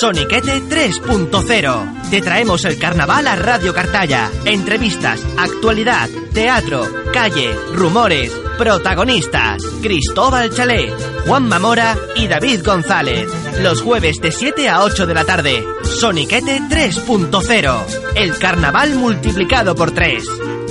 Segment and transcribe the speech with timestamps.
[0.00, 2.10] Soniquete 3.0.
[2.10, 4.30] Te traemos el carnaval a Radio Cartaya.
[4.44, 9.62] Entrevistas, actualidad, teatro, calle, rumores, protagonistas.
[9.82, 10.92] Cristóbal Chalé,
[11.26, 13.30] Juan Mamora y David González.
[13.60, 15.64] Los jueves de 7 a 8 de la tarde.
[15.84, 17.86] Soniquete 3.0.
[18.16, 20.24] El carnaval multiplicado por 3.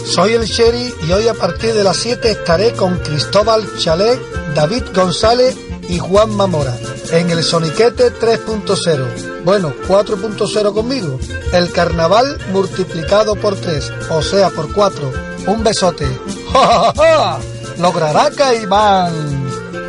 [0.05, 4.19] Soy el Sherry y hoy a partir de las 7 estaré con Cristóbal Chalet,
[4.53, 6.75] David González y Juan Mamora
[7.11, 9.43] en el Soniquete 3.0.
[9.43, 11.19] Bueno, 4.0 conmigo.
[11.53, 15.11] El carnaval multiplicado por 3, o sea, por 4.
[15.47, 16.05] Un besote.
[16.53, 17.39] ¡Ja, ja, ja!
[17.77, 19.13] ¿Logrará Caimán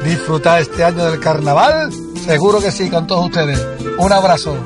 [0.05, 1.91] disfrutar este año del carnaval?
[2.25, 3.65] Seguro que sí, con todos ustedes.
[3.99, 4.57] Un abrazo.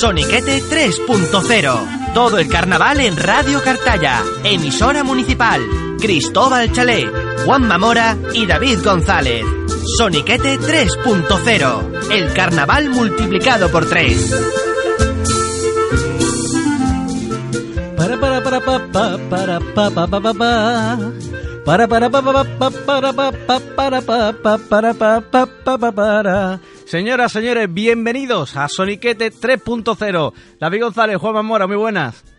[0.00, 2.14] Soniquete 3.0.
[2.14, 5.89] Todo el carnaval en Radio Cartaya, emisora municipal.
[6.00, 7.10] Cristóbal Chalé,
[7.44, 9.44] Juan Mamora y David González.
[9.98, 12.10] Soniquete 3.0.
[12.10, 14.34] El carnaval multiplicado por 3.
[17.98, 20.98] Para para para pa pa para pa pa pa pa pa.
[21.66, 25.78] Para para pa pa pa para pa pa para pa pa para pa pa pa
[25.78, 26.60] pa para.
[26.86, 30.32] Señoras, señores, bienvenidos a Soniquete 3.0.
[30.58, 32.29] David González, Juan Mamora, muy buenas.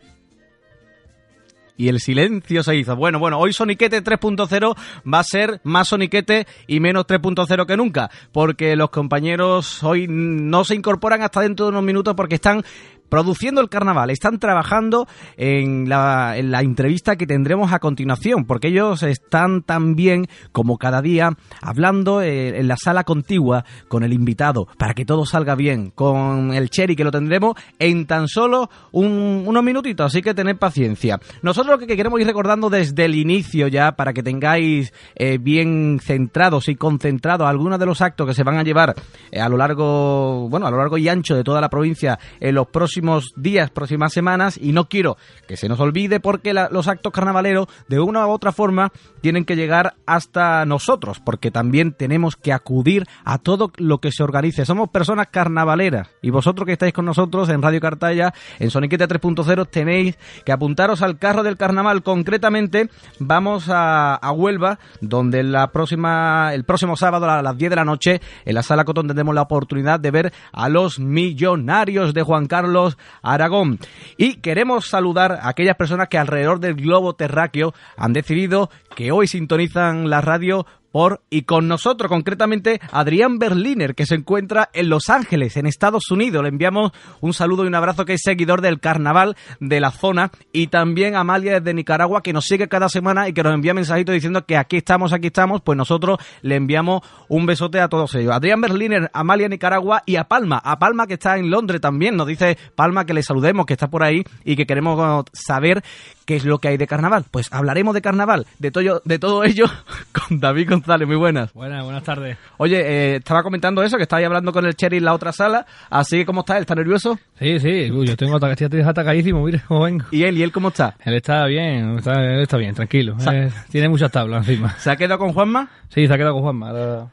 [1.82, 2.96] Y el silencio se hizo.
[2.96, 4.78] Bueno, bueno, hoy Soniquete 3.0
[5.12, 10.64] va a ser más Soniquete y menos 3.0 que nunca, porque los compañeros hoy no
[10.64, 12.64] se incorporan hasta dentro de unos minutos porque están
[13.12, 18.70] produciendo el carnaval, están trabajando en la, en la entrevista que tendremos a continuación, porque
[18.70, 24.66] ellos están también, como cada día, hablando eh, en la sala contigua con el invitado,
[24.78, 29.44] para que todo salga bien, con el Cherry que lo tendremos en tan solo un-
[29.46, 31.20] unos minutitos, así que tened paciencia.
[31.42, 36.00] Nosotros lo que queremos ir recordando desde el inicio ya, para que tengáis eh, bien
[36.02, 38.96] centrados y concentrados algunos de los actos que se van a llevar
[39.32, 42.56] eh, a lo largo, bueno, a lo largo y ancho de toda la provincia en
[42.56, 43.01] los próximos
[43.36, 45.18] días, próximas semanas, y no quiero
[45.48, 48.92] que se nos olvide porque los actos carnavaleros, de una u otra forma,
[49.22, 54.24] tienen que llegar hasta nosotros, porque también tenemos que acudir a todo lo que se
[54.24, 54.66] organice.
[54.66, 59.68] Somos personas carnavaleras, y vosotros que estáis con nosotros en Radio Cartaya, en Soniquete 3.0,
[59.70, 62.04] tenéis que apuntaros al carro del carnaval.
[62.04, 67.76] Concretamente, vamos a, a Huelva, donde la próxima, el próximo sábado a las 10 de
[67.76, 72.24] la noche, en la Sala Cotón, tendremos la oportunidad de ver a los millonarios de
[72.24, 72.91] Juan Carlos
[73.22, 73.80] Aragón.
[74.18, 79.28] Y queremos saludar a aquellas personas que alrededor del globo terráqueo han decidido que hoy
[79.28, 85.10] sintonizan la radio por y con nosotros, concretamente Adrián Berliner, que se encuentra en Los
[85.10, 86.44] Ángeles, en Estados Unidos.
[86.44, 86.92] Le enviamos
[87.22, 90.32] un saludo y un abrazo que es seguidor del carnaval de la zona.
[90.52, 94.14] Y también Amalia desde Nicaragua, que nos sigue cada semana y que nos envía mensajitos
[94.14, 95.62] diciendo que aquí estamos, aquí estamos.
[95.62, 98.34] Pues nosotros le enviamos un besote a todos ellos.
[98.34, 100.58] Adrián Berliner, Amalia Nicaragua y a Palma.
[100.58, 102.18] A Palma que está en Londres también.
[102.18, 105.84] Nos dice Palma que le saludemos, que está por ahí y que queremos saber
[106.26, 107.26] qué es lo que hay de carnaval.
[107.32, 109.66] Pues hablaremos de carnaval, de todo, de todo ello
[110.28, 110.81] con David.
[111.06, 111.54] Muy buenas.
[111.54, 112.38] Buenas, buenas tardes.
[112.58, 115.66] Oye, eh, estaba comentando eso, que ahí hablando con el Cherry en la otra sala.
[115.90, 116.62] Así que, ¿cómo está él?
[116.62, 117.18] ¿Está nervioso?
[117.40, 120.06] Sí, sí, uy, yo tengo estoy atacadísimo, mire cómo vengo.
[120.12, 120.38] ¿Y él?
[120.38, 120.96] ¿Y él cómo está?
[121.04, 123.16] Él está bien, está, él está bien, tranquilo.
[123.32, 124.70] Eh, tiene muchas tablas encima.
[124.78, 125.70] ¿Se ha quedado con Juanma?
[125.90, 127.10] Sí, se ha quedado con Juanma.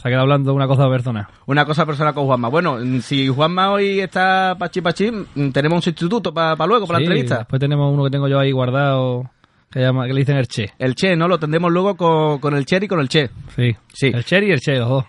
[0.00, 1.26] Se ha quedado hablando de una cosa personal.
[1.46, 2.48] Una cosa personal con Juanma.
[2.48, 6.98] Bueno, mm, si Juanma hoy está pachi pachi, mm, tenemos un sustituto para luego, para
[6.98, 7.38] Sí, la entrevista.
[7.38, 9.30] Después tenemos uno que tengo yo ahí guardado
[9.70, 10.70] que, llama, que le dicen el Che.
[10.78, 11.28] El Che, ¿no?
[11.28, 13.30] Lo tendremos luego con, con el Cher y con el Che.
[13.54, 13.76] Sí.
[13.92, 14.06] Sí.
[14.14, 15.04] El Cherry y el Che, los dos.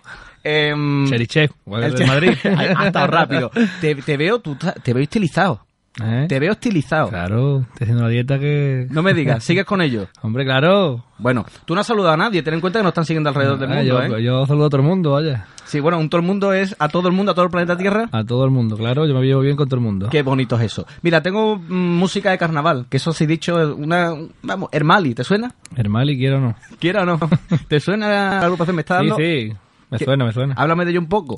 [1.27, 2.33] Che, igual el el Che- de Madrid.
[2.77, 3.51] ha estado rápido.
[3.81, 5.65] Te, te veo, tú, te veo estilizado.
[6.01, 6.25] ¿Eh?
[6.29, 7.09] Te veo estilizado.
[7.09, 8.87] Claro, estoy haciendo una dieta que...
[8.89, 10.07] No me digas, sigues con ellos.
[10.21, 11.03] Hombre, claro.
[11.17, 13.57] Bueno, tú no has saludado a nadie, ten en cuenta que nos están siguiendo alrededor
[13.59, 14.23] del Ah, mundo, yo, ¿eh?
[14.23, 15.45] yo saludo a todo el mundo, vaya.
[15.65, 17.75] Sí, bueno, un todo el mundo es a todo el mundo, a todo el planeta
[17.77, 18.07] Tierra.
[18.11, 19.05] A todo el mundo, claro.
[19.05, 20.07] Yo me llevo bien con todo el mundo.
[20.09, 20.85] Qué bonito es eso.
[21.01, 25.53] Mira, tengo mm, música de carnaval, que eso sí dicho, una, vamos, Hermali, ¿te suena?
[25.75, 26.55] Hermali, quiero o no.
[26.79, 27.19] ¿Quiera o no?
[27.67, 28.75] ¿Te suena la agrupación?
[28.77, 29.15] ¿Me está Sí, dando?
[29.23, 29.53] sí.
[29.91, 30.05] Me ¿Qué?
[30.05, 30.53] suena, me suena.
[30.55, 31.35] Háblame de ello un poco.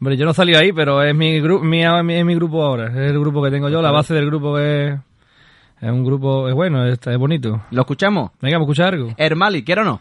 [0.00, 2.88] Hombre, yo no salí ahí, pero es mi, gru mi, es mi grupo ahora.
[2.88, 3.80] Es el grupo que tengo yo.
[3.80, 4.98] La base del grupo es,
[5.80, 7.62] es un grupo, es bueno, es, es bonito.
[7.70, 8.32] ¿Lo escuchamos?
[8.40, 9.14] Venga, ¿me escuchar algo?
[9.16, 10.00] Hermali, ¿quiera o no?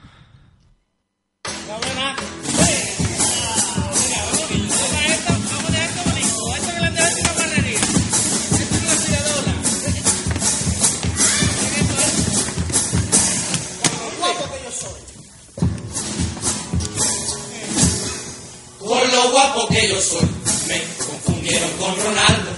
[21.83, 22.51] Con Ronaldo.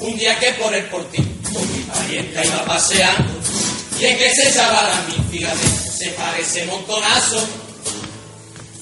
[0.00, 3.32] Un día que por el portillo con mi parienta iba paseando.
[4.00, 5.66] Y es que ese chaval a mí, fíjate,
[5.96, 7.46] se parece montonazo.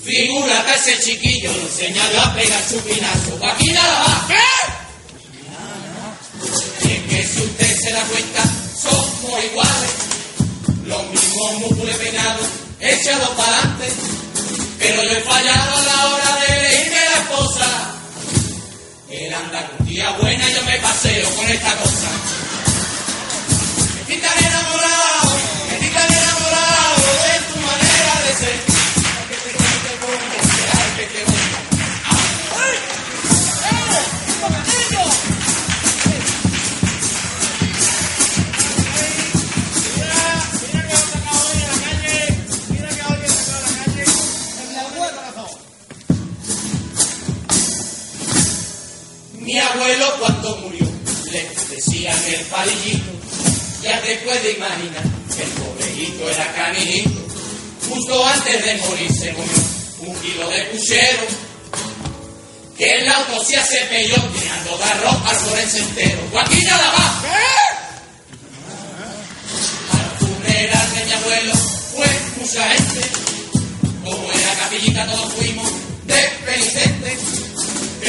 [0.02, 3.38] Figúrate ese chiquillo, lo enseñado a pegar chupinazo.
[3.44, 4.26] Aquí nada más.
[4.28, 4.46] ¿Qué?
[6.88, 8.42] Y es que si usted se da cuenta,
[8.80, 9.92] somos iguales.
[10.86, 12.46] Los mismos músculos pegados,
[12.80, 13.92] echados para adelante.
[14.78, 16.23] Pero yo he fallado a la hora
[19.16, 22.08] Él anda con tía buena yo me paseo con esta cosa.
[24.08, 24.44] Me estoy
[49.74, 50.86] abuelo cuando murió
[51.30, 53.12] le decían el palillito.
[53.82, 55.02] Ya te puedes imaginar
[55.34, 57.20] que el pobrejito era canijito.
[57.88, 59.52] Justo antes de morir se comió
[60.00, 61.22] un kilo de puchero.
[62.78, 66.18] Que en la autopsia se pelló tirando garro al forense entero.
[66.32, 67.24] Joaquín más.
[69.92, 71.54] Al funeral de mi abuelo
[71.94, 72.06] fue
[72.40, 73.08] mucha gente.
[74.04, 75.70] Como era capillita todos fuimos
[76.06, 76.34] de.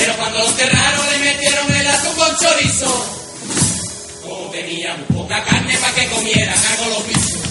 [0.05, 3.05] Pero cuando lo enterraron le metieron el atún con chorizo.
[4.21, 7.41] Como tenía muy poca carne para que comieran, hago los pisos.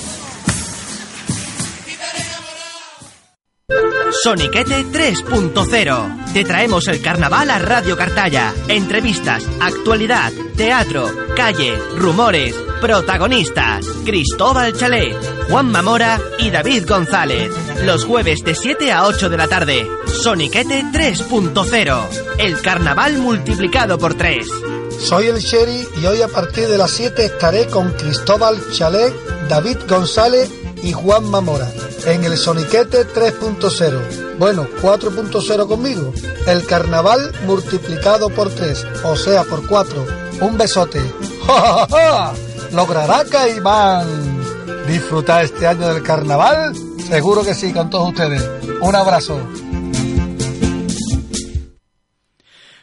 [4.22, 6.32] Soniquete 3.0.
[6.32, 8.54] Te traemos el carnaval a Radio Cartaya.
[8.68, 12.54] Entrevistas, actualidad, teatro, calle, rumores,
[12.84, 13.86] protagonistas.
[14.04, 15.16] Cristóbal Chalet,
[15.48, 17.50] Juan Mamora y David González.
[17.82, 19.88] Los jueves de 7 a 8 de la tarde.
[20.06, 22.36] Soniquete 3.0.
[22.36, 24.46] El carnaval multiplicado por 3.
[24.98, 29.14] Soy el Sherry y hoy a partir de las 7 estaré con Cristóbal Chalet,
[29.48, 30.50] David González
[30.82, 31.72] y Juan Mamora
[32.04, 34.36] en el Soniquete 3.0.
[34.38, 36.12] Bueno, 4.0 conmigo.
[36.46, 40.06] El carnaval multiplicado por 3, o sea, por 4.
[40.42, 41.00] Un besote.
[41.46, 42.53] ¡Ja, ja, ja!
[42.74, 44.06] ¿Logrará Caimán
[44.88, 46.74] disfrutar este año del carnaval?
[46.98, 48.42] Seguro que sí, con todos ustedes.
[48.80, 49.40] Un abrazo.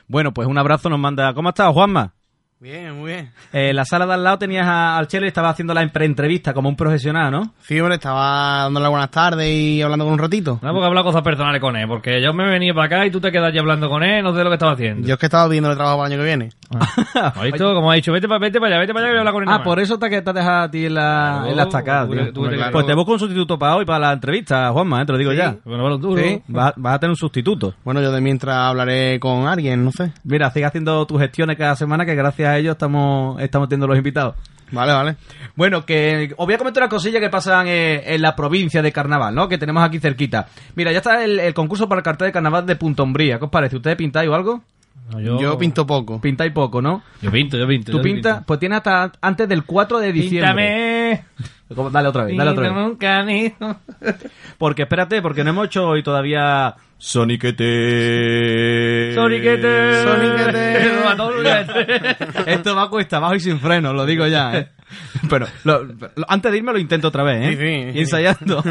[0.07, 1.33] Bueno, pues un abrazo nos manda.
[1.33, 2.13] ¿Cómo estás, Juanma?
[2.61, 3.31] Bien, muy bien.
[3.53, 6.53] Eh, la sala de al lado tenías a- al Chelo y estaba haciendo la entrevista
[6.53, 7.53] como un profesional, ¿no?
[7.61, 10.59] Sí, hombre, estaba dándole buenas tardes y hablando con un ratito.
[10.61, 13.09] No porque hablar cosas personales con él, porque yo me he venido para acá y
[13.09, 15.07] tú te quedas ya hablando con él, no sé lo que estaba haciendo.
[15.07, 16.49] Yo es que estaba viendo el trabajo para el año que viene.
[17.15, 17.73] ¿Has visto?
[17.73, 19.33] Como ha dicho, vete para vete para allá, vete para allá que voy a hablar
[19.33, 19.49] con él.
[19.51, 22.05] Ah, por eso te, te has dejado a ti en la, Claro, en la estacada,
[22.05, 22.25] tú- tío.
[22.31, 22.71] tú- tú- claro.
[22.73, 25.33] Pues te busco un sustituto para hoy, para la entrevista, Juanma, eh, te lo digo
[25.33, 25.55] ya.
[25.65, 26.15] Bueno, bueno, tú.
[26.15, 27.73] Sí, vas, vas a tener un sustituto.
[27.83, 30.13] Bueno, yo de mientras hablaré con alguien, no sé.
[30.23, 33.97] Mira, sigue haciendo tus gestiones cada semana, que gracias a ellos estamos, estamos teniendo los
[33.97, 34.35] invitados.
[34.71, 35.15] Vale, vale.
[35.55, 38.91] Bueno, que os voy a comentar una cosilla que pasan eh, en la provincia de
[38.91, 39.49] Carnaval, ¿no?
[39.49, 40.47] Que tenemos aquí cerquita.
[40.75, 43.37] Mira, ya está el, el concurso para el cartel de Carnaval de Punta Umbría.
[43.37, 43.75] ¿Qué os parece?
[43.75, 44.61] ¿Ustedes pintáis o algo?
[45.11, 45.57] No, Yo...
[45.57, 46.21] pinto poco.
[46.21, 47.03] Pintáis poco, ¿no?
[47.21, 47.91] Yo pinto, yo pinto.
[47.91, 48.33] ¿Tú yo pintas?
[48.35, 48.47] pinto.
[48.47, 50.47] Pues tienes hasta antes del 4 de diciembre.
[50.47, 51.25] Píntame.
[51.75, 51.89] ¿Cómo?
[51.89, 52.85] Dale otra vez, dale otra vez.
[52.85, 53.77] un canijo.
[54.57, 59.13] Porque espérate, porque no hemos hecho hoy todavía Soniquete.
[59.15, 60.03] Soniquete.
[60.03, 60.91] Soniquete.
[62.53, 64.67] Esto va cuesta abajo y sin freno, lo digo ya, ¿eh?
[65.29, 65.95] Pero lo- lo-
[66.27, 67.51] antes de irme lo intento otra vez, ¿eh?
[67.51, 67.57] Sí,
[67.93, 67.97] sí.
[67.97, 68.61] Y ensayando.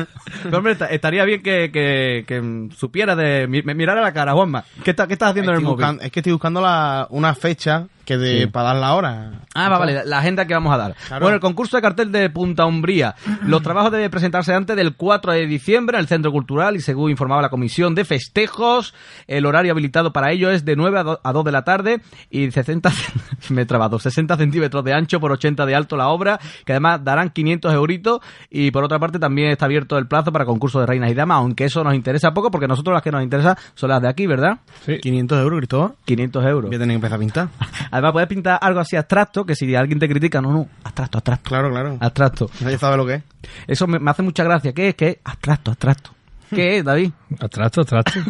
[0.43, 3.47] Pero, hombre, esta- estaría bien que, que, que, supiera de...
[3.49, 4.62] mi- Me mirara la cara, Juanma.
[4.85, 5.85] ¿Qué, está- qué estás haciendo en el Estoy móvil?
[5.87, 8.47] buscando- es que estoy buscando la, una fecha que de, Sí.
[8.49, 9.31] para dar la hora.
[9.55, 10.95] Ah, va, vale, la agenda que vamos a dar.
[11.09, 11.23] Claro.
[11.23, 13.14] Bueno, el concurso de cartel de Punta Umbría.
[13.47, 17.11] Los trabajos deben presentarse antes del 4 de diciembre en el Centro Cultural y según
[17.11, 18.95] informaba la Comisión de Festejos,
[19.26, 22.00] el horario habilitado para ello es de 9 a 2, a 2 de la tarde
[22.31, 22.90] y 60,
[23.50, 27.02] me he trabado, 60 centímetros de ancho por 80 de alto la obra, que además
[27.05, 30.87] darán 500 euritos y por otra parte también está abierto el plazo para concurso de
[30.87, 33.90] reinas y damas, aunque eso nos interesa poco porque nosotros las que nos interesan son
[33.90, 34.59] las de aquí, ¿verdad?
[34.87, 35.93] 500 euros, Cristóbal.
[36.05, 36.71] 500 euros.
[36.71, 37.49] Voy a tener que empezar a pintar.
[37.90, 41.49] Además puedes pintar algo así abstracto que si alguien te critica, no, no, abstracto, abstracto.
[41.49, 41.97] Claro, claro.
[42.00, 42.50] Abstracto.
[42.59, 43.23] Ya sabes lo que es.
[43.66, 44.73] Eso me, me hace mucha gracia.
[44.73, 44.95] ¿Qué es?
[44.95, 45.16] ¿Qué es?
[45.25, 46.11] Abstracto, abstracto.
[46.54, 47.12] ¿Qué es, David?
[47.38, 48.12] Abstracto, abstracto.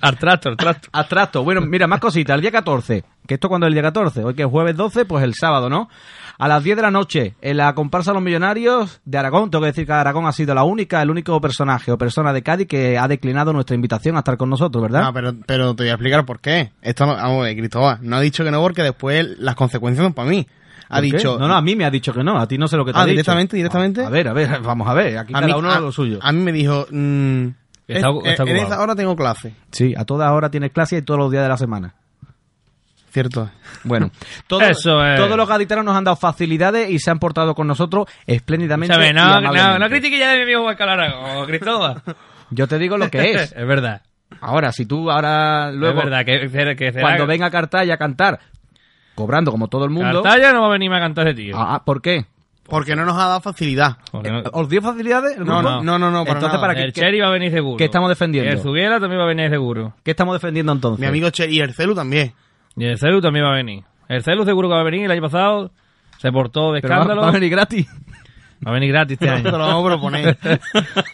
[0.00, 0.88] Abstracto, abstracto.
[0.92, 1.44] Abstracto.
[1.44, 2.34] Bueno, mira, más cositas.
[2.34, 3.04] El día 14.
[3.26, 4.24] Que esto cuando es el día 14.
[4.24, 5.88] Hoy que es jueves 12, pues el sábado, ¿no?
[6.38, 9.50] A las 10 de la noche, en la comparsa Los Millonarios de Aragón.
[9.50, 12.42] Tengo que decir que Aragón ha sido la única, el único personaje o persona de
[12.42, 15.04] Cádiz que ha declinado nuestra invitación a estar con nosotros, ¿verdad?
[15.06, 16.72] Ah, pero, pero te voy a explicar por qué.
[16.82, 20.04] Esto no, vamos a ver, Cristóbal, no ha dicho que no porque después las consecuencias
[20.04, 20.46] son para mí.
[20.88, 21.38] Ha dicho...
[21.38, 22.38] No, no, a mí me ha dicho que no.
[22.38, 23.12] A ti no sé lo que te Ah, ha dicho.
[23.12, 24.04] directamente, directamente.
[24.04, 25.18] A ver, a ver, vamos a ver.
[25.18, 26.18] Aquí a cada mí, uno a- lo suyo.
[26.22, 27.46] a mí me dijo, mm,
[27.88, 29.54] Está, Es- está en esa hora tengo clase.
[29.70, 31.94] Sí, a todas horas tienes clase y todos los días de la semana.
[33.10, 33.48] Cierto.
[33.84, 34.10] Bueno,
[34.46, 35.16] todo- Eso es.
[35.18, 38.92] todos los gaditanos nos han dado facilidades y se han portado con nosotros espléndidamente.
[38.94, 39.10] ¿Sabes?
[39.12, 42.02] y No, no, no critiques ya de mi amigo Juan Calarago, Cristóbal.
[42.50, 43.52] Yo te digo lo que es.
[43.56, 44.02] es verdad.
[44.40, 47.96] Ahora, si tú ahora luego, es verdad que, que, que será- cuando venga Cartaya a
[47.96, 48.40] cantar,
[49.16, 50.22] cobrando como todo el mundo.
[50.22, 51.56] Cartaya no va a venirme a cantar ese tío.
[51.58, 52.26] Ah, ah, ¿Por qué?
[52.68, 53.96] Porque no nos ha dado facilidad.
[54.12, 54.20] No-
[54.52, 55.36] ¿Os dio facilidades?
[55.38, 55.82] el No, grupo?
[55.84, 56.60] no, no, no, para Entonces, nada.
[56.60, 57.76] ¿para qué, el Cheri va a venir seguro.
[57.76, 58.50] qué estamos defendiendo?
[58.50, 59.94] Y el Zubiela también va a venir seguro.
[60.02, 61.00] qué estamos defendiendo entonces?
[61.00, 62.32] Mi amigo Che y el Celu también.
[62.76, 63.84] Y el Celu también va a venir.
[64.08, 65.04] El Celu seguro que va a venir.
[65.04, 65.70] El año pasado
[66.18, 67.22] se portó de Pero va, escándalo.
[67.22, 67.86] va a venir gratis.
[68.64, 69.50] Va a venir gratis este Te año.
[69.50, 70.38] lo vamos a proponer.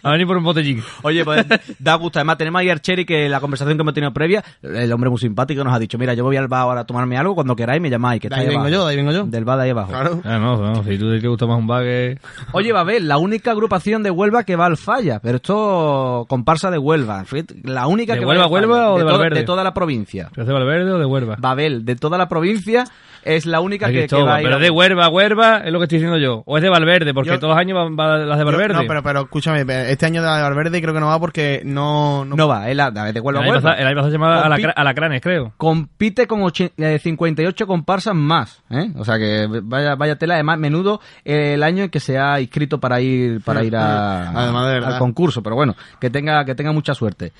[0.04, 0.82] Va a venir por un botellín.
[1.02, 1.44] Oye, pues
[1.78, 2.18] da gusto.
[2.18, 5.18] Además, tenemos ahí a Archeri que la conversación que hemos tenido previa, el hombre muy
[5.18, 7.80] simpático nos ha dicho, mira, yo voy al bar ahora a tomarme algo, cuando queráis
[7.80, 8.20] me llamáis.
[8.20, 8.72] Que De ahí ahí vengo abajo.
[8.74, 9.24] yo, de ahí vengo yo.
[9.26, 9.90] Del bar de ahí abajo.
[9.90, 10.20] Claro.
[10.24, 12.18] Ah, no, no, si tú te gusta más un bar que...
[12.52, 16.78] Oye, Babel, la única agrupación de Huelva que va al falla, pero esto comparsa de
[16.78, 17.20] Huelva.
[17.20, 19.38] en fin, La única ¿De que Huelva, va al Huelva falla, o de toda- Valverde?
[19.40, 20.30] de toda la provincia.
[20.34, 21.36] ¿Se hace Valverde o de Huelva?
[21.38, 22.84] Babel, de toda la provincia,
[23.24, 25.78] es la única que, que va a ir pero a- de Huelva, Huelva es lo
[25.78, 26.42] que estoy diciendo yo.
[26.46, 27.96] O es de Valverde, porque Yo- todos los años van,
[28.28, 28.74] las de Yo- Valverde.
[28.74, 32.24] no, pero, pero escúchame, este año de Valverde creo que no va porque no...
[32.24, 34.18] no, No va, es la de Huelva el, a año pasado, el año pasado se
[34.18, 35.52] llamaba Alacranes, creo.
[35.56, 38.90] compite con oche- eh, 58 comparsas más, ¿eh?
[38.96, 42.40] O sea que vaya, vaya tela, además menudo eh, el año en que se ha
[42.40, 44.92] inscrito para ir para ir a, Además, de verdad.
[44.94, 47.32] al concurso, pero bueno, que tenga que tenga mucha suerte.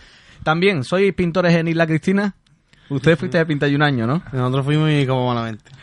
[0.42, 2.34] También, ¿sois pintores en Isla Cristina?
[2.92, 4.22] Ustedes fuiste de pintar un año, ¿no?
[4.32, 5.64] Nosotros fuimos y como malamente.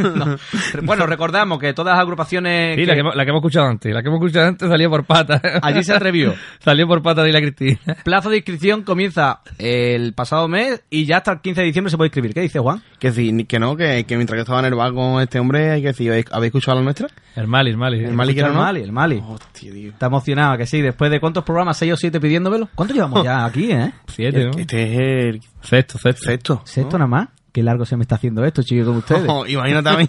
[0.00, 0.36] No.
[0.82, 3.66] Bueno, recordamos que todas las agrupaciones Sí, que- la, que, hemos- la que hemos escuchado
[3.66, 3.92] antes.
[3.94, 5.40] La que hemos escuchado antes salió por pata.
[5.62, 6.34] allí se atrevió.
[6.60, 7.78] salió por pata de la Cristina.
[8.04, 11.96] Plazo de inscripción comienza el pasado mes y ya hasta el 15 de diciembre se
[11.96, 12.34] puede inscribir.
[12.34, 12.82] ¿Qué dice Juan?
[12.98, 15.70] Que sí, que no, que, que mientras que estaba en el bar con este hombre
[15.70, 17.08] hay que decir, ¿habéis escuchado la nuestra?
[17.36, 18.04] El Mali, el Mali.
[18.04, 18.60] El Mali que era, el ¿no?
[18.60, 19.22] Mali, el Mali.
[19.26, 19.90] Hostia, tío.
[19.90, 20.80] Está emocionado, que sí.
[20.80, 22.68] Después de cuántos programas, seis o siete pidiéndomelo.
[22.74, 23.92] ¿Cuánto llevamos ya aquí, eh?
[24.08, 24.50] Siete, ¿no?
[24.58, 24.98] Este es
[25.34, 26.24] el Sexto, sexto.
[26.26, 26.62] sexto.
[26.64, 27.28] ¿Sexto nada más?
[27.52, 29.24] Qué largo se me está haciendo esto, chicos, con ustedes.
[29.28, 30.08] Oh, imagínate a mí.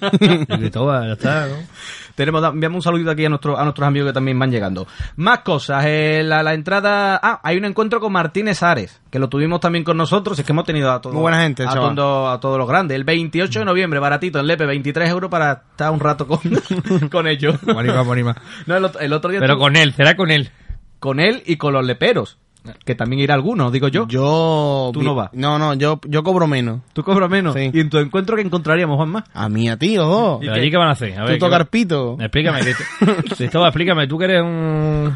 [0.59, 1.55] De todas, ya está, ¿no?
[2.15, 4.85] Tenemos, enviamos un saludito aquí a, nuestro, a nuestros amigos que también van llegando.
[5.15, 5.83] Más cosas.
[5.87, 7.19] eh, la, la entrada.
[7.23, 10.37] Ah, hay un encuentro con Martínez Ares, que lo tuvimos también con nosotros.
[10.37, 11.13] Es que hemos tenido a todos.
[11.15, 11.95] Muy buena gente, a, chaval.
[11.95, 12.95] todo- a todos los grandes.
[12.95, 16.39] El 28 de noviembre, baratito, en Lepe, 23 euros para estar un rato con,
[17.09, 17.55] con ellos.
[17.63, 18.35] Bonima, bonima.
[18.67, 20.51] No, el, otro- el otro día Pero con él, será con él.
[20.99, 22.37] con él y con los leperos.
[22.85, 24.07] Que también irá alguno, digo yo.
[24.07, 24.91] Yo...
[24.93, 25.31] Tú no vas.
[25.33, 26.81] No, no, yo, yo cobro menos.
[26.93, 27.55] ¿Tú cobras menos?
[27.55, 27.71] Sí.
[27.73, 29.23] ¿Y en tu encuentro qué encontraríamos, Juanma?
[29.33, 30.37] A mí, a ti, los dos.
[30.41, 31.13] ¿Pero allí qué van a hacer?
[31.17, 32.17] A ver, Tú ¿qué tocar va- pito.
[32.19, 34.07] Explícame, Crist- Cristóbal, explícame.
[34.07, 35.15] Tú que eres un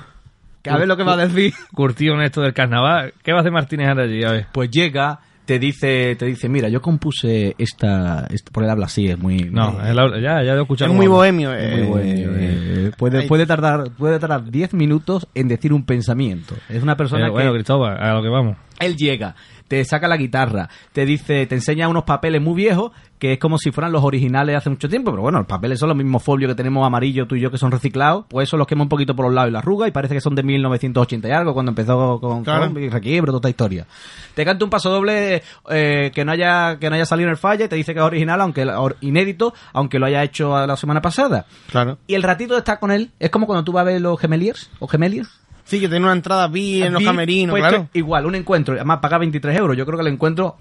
[0.63, 1.53] Que a ver lo que va a decir.
[1.73, 3.13] curtido en esto del carnaval.
[3.23, 4.23] ¿Qué va a hacer Martínez ahora allí?
[4.23, 4.47] A ver.
[4.51, 9.07] Pues llega, te dice, te dice, mira, yo compuse esta, esta por él habla así,
[9.07, 10.91] es muy, No, muy- ya, ya lo he escuchado.
[10.91, 11.49] Es muy como- bohemio.
[11.49, 16.55] muy eh, bueno, eh, puede, puede tardar, puede tardar 10 minutos en decir un pensamiento.
[16.69, 18.57] Es una persona Eh, bueno, que Cristóbal, a lo que vamos.
[18.79, 19.35] él llega,
[19.67, 23.57] te saca la guitarra, te dice, te enseña unos papeles muy viejos que es como
[23.57, 26.21] si fueran los originales de hace mucho tiempo, pero bueno, los papeles son los mismos
[26.21, 28.89] folios que tenemos amarillo tú y yo que son reciclados, pues eso los quema un
[28.89, 31.53] poquito por los lados y la arruga y parece que son de 1980 y algo
[31.53, 32.65] cuando empezó con Claro.
[32.65, 33.87] Zombie, Requiebro, toda esta historia.
[34.33, 37.37] Te canta un paso doble eh, que no haya que no haya salido en el
[37.37, 38.67] falla y te dice que es original, aunque
[39.01, 41.45] inédito, aunque lo haya hecho la semana pasada.
[41.71, 41.97] Claro.
[42.07, 44.19] Y el ratito de estar con él es como cuando tú vas a ver los
[44.19, 45.29] gemeliers o gemeliers.
[45.65, 47.89] Sí, que tiene una entrada vi en los Vi, camerinos, pues, claro.
[47.93, 48.75] Igual, un encuentro.
[48.75, 49.75] Además, paga 23 euros.
[49.75, 50.57] Yo creo que el encuentro,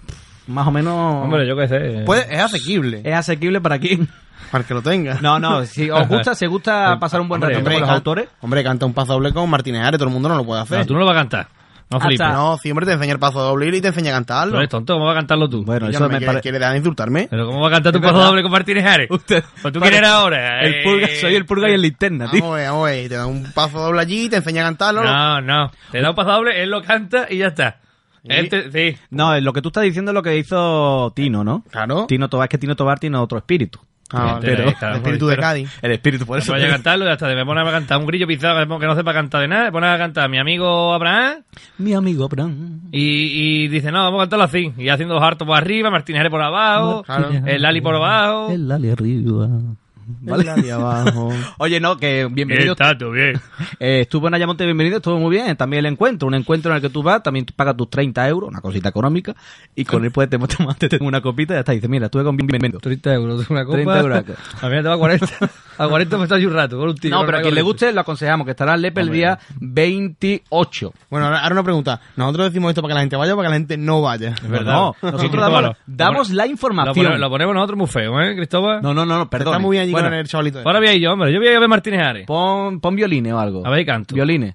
[0.49, 2.03] más o menos, Hombre, yo qué sé.
[2.07, 3.03] Puede- es asequible.
[3.05, 4.09] es asequible para quien.
[4.51, 5.19] Para el que lo tenga.
[5.21, 7.91] No, no, si os gusta, si os gusta pasar un buen Hombre, ratito con los
[7.91, 8.29] autores.
[8.41, 10.79] Hombre, canta un paso doble con Martínez Ares, todo el mundo no lo puede hacer.
[10.79, 11.49] No, tú no lo vas a cantar.
[11.91, 12.25] No, Felipe.
[12.25, 14.55] No, sí, hombre, te enseña el paso doble y te enseña a cantarlo.
[14.55, 15.63] No eres tonto, ¿cómo vas a cantarlo tú?
[15.65, 16.43] Bueno, eso no me me quiere, parece.
[16.43, 17.29] quiere dar a insultarme.
[17.31, 19.09] Pero ¿cómo vas a cantar tu paso doble con Martínez Ares?
[19.11, 19.93] Usted- Pues tú Vale.
[19.93, 20.61] quién eres ahora.
[20.63, 22.41] El purga, Eh, soy el purga y el linterna, tío.
[22.41, 23.09] Vamos a ver, vamos a ver.
[23.09, 25.05] Te da un paso doble allí y te enseña a cantarlo.
[25.05, 25.71] No, no.
[25.93, 27.77] Te da un paso doble, él lo canta y ya está.
[28.25, 28.99] Él te- sí.
[29.11, 31.63] No, lo que tú estás diciendo es lo que hizo Tino, ¿no?
[31.71, 32.07] Claro.
[32.07, 33.79] Tino Tobar, es que Tino Tobar tiene otro espíritu.
[34.13, 35.71] Ah, Pero- el espíritu de Cádiz.
[35.83, 37.27] El espíritu, por Pues vaya a cantarlo y ya está.
[37.35, 39.65] Me pone a cantar un grillo pisado que no sepa cantar de nada.
[39.65, 41.39] Me pone a cantar a mi amigo Abraham
[41.79, 42.83] Mi amigo Bran.
[42.93, 44.73] y, y dice, no, vamos a cantarlo así.
[44.77, 47.31] Y haciendo los hartos por arriba, Martínez por abajo, Claro.
[47.47, 48.51] el Lali por abajo.
[48.51, 49.49] El Lali arriba.
[50.21, 50.63] Vale.
[50.63, 51.31] de abajo.
[51.59, 52.73] Oye, no, que bienvenido.
[52.73, 53.41] Está todo bien.
[53.81, 55.57] Eh, estuvo en Ayamonte Bienvenido, estuvo muy bien.
[55.57, 58.51] También el encuentro, un encuentro en el que tú vas, también pagas tus 30 euros,
[58.51, 59.35] una cosita económica,
[59.75, 60.39] y con él puedes te
[60.79, 61.73] te tengo una copita y ya está.
[61.73, 62.79] Dice, mira, estuve con Bienvenido.
[62.81, 63.77] 30 euros, una copa.
[63.77, 64.25] 30 euros.
[64.63, 65.27] A mí me te va a 40.
[65.79, 67.11] A 40 me está ahí un rato con un tío.
[67.11, 70.93] No, pero a quien le guste, lo aconsejamos, que estará en Lepe el día 28.
[71.11, 72.01] Bueno, ahora, una pregunta.
[72.17, 74.31] Nosotros decimos esto para que la gente vaya o para que la gente no vaya.
[74.31, 74.73] Es verdad.
[74.73, 75.77] No, nosotros damos, la
[76.25, 76.95] pone- Lo, información.
[76.95, 78.83] ponemos- lo ponemos nosotros muy feo, ¿eh, Cristóbal?
[78.83, 79.55] No, no, no, no, perdón.
[79.55, 80.59] Está muy bien allí Bueno, con el chavalito.
[80.61, 80.69] ese.
[80.69, 81.33] Ahora voy a ir yo, hombre.
[81.33, 82.27] Yo voy a ir a ver Martínez Ares.
[82.27, 83.67] pon, pon violines o algo.
[83.67, 84.15] A ver, canto.
[84.15, 84.55] Violines.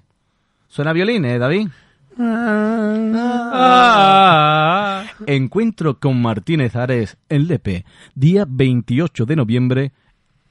[0.68, 1.68] ¿Suena violines, David?
[3.72, 5.04] Ah.
[5.26, 9.92] Encuentro con Martínez Ares en Lepe, día 28 de noviembre.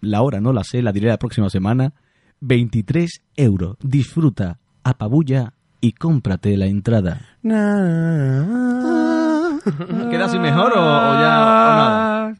[0.01, 1.93] La hora no la sé, la diré la próxima semana.
[2.41, 3.75] 23 euros.
[3.81, 7.21] Disfruta, apabulla y cómprate la entrada.
[10.09, 12.35] ¿Queda así mejor o, o ya o nada?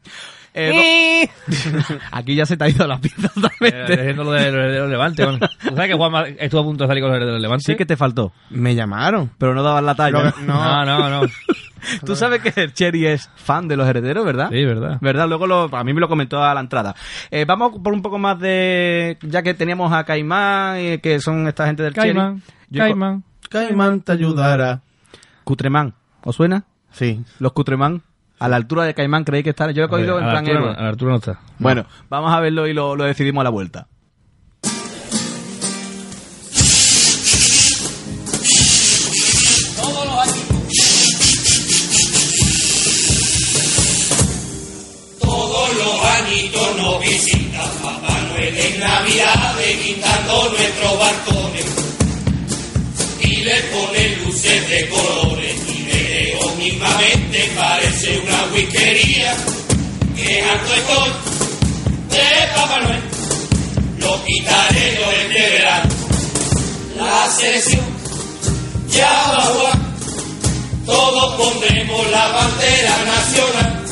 [0.60, 4.14] Eh, no- Aquí ya se te ha ido la pinza totalmente.
[4.14, 5.24] Lo de, lo de los Levante.
[5.24, 5.40] bueno.
[5.40, 7.64] ¿Tú sabes que Juan estuvo a punto de salir con los de los Levante?
[7.66, 9.32] Sí que te faltó, Me llamaron.
[9.38, 10.34] pero no dabas la talla.
[10.46, 11.28] No, no, no.
[12.06, 14.50] Tú sabes que el Cherry es fan de los herederos, ¿verdad?
[14.52, 14.98] Sí, verdad.
[15.00, 15.28] ¿Verdad?
[15.30, 16.94] Luego lo- a mí me lo comentó a la entrada.
[17.32, 19.18] Eh, vamos por un poco más de...
[19.22, 22.54] Ya que teníamos a Caimán, eh, que son esta gente del Caimán, Cherry.
[22.70, 23.24] Yo- Caimán.
[23.50, 24.82] Caimán te ayudará.
[25.46, 25.94] Cutremán.
[26.24, 26.66] ¿Os suena?
[26.92, 27.24] Sí.
[27.40, 28.02] Los Cutremán.
[28.40, 29.72] A la altura de Caimán creéis que están.
[29.74, 30.80] Yo lo he cogido A en la plan altura no- héroe.
[30.80, 31.40] a la altura no está.
[31.60, 33.88] Bueno, vamos a verlo y lo, lo decidimos a la vuelta.
[39.82, 41.50] todos los años.
[45.20, 51.66] Todos los añitos nos visita Papá Noel en Navidad, pintando nuestros balcones.
[53.22, 55.39] Y le pone luces de colores
[56.70, 59.36] mismamente parece una whiskería.
[60.16, 61.10] Que harto estoy
[62.10, 63.02] de Papá Noel,
[64.00, 65.90] lo quitaré yo este verano.
[66.98, 67.86] La selección
[68.90, 69.80] ya va a jugar.
[70.86, 73.86] Todos pondremos la bandera nacional.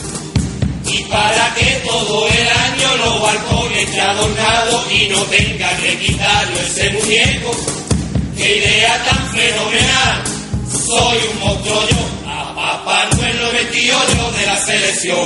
[0.85, 6.59] Y para que todo el año los balcones estén adornados y no tengan que quitarlo
[6.59, 7.51] ese muñeco.
[8.35, 10.36] ¡Qué idea tan fenomenal!
[10.85, 13.99] Soy un monstruo yo, a Papá Noel lo metí yo
[14.31, 15.25] de la selección.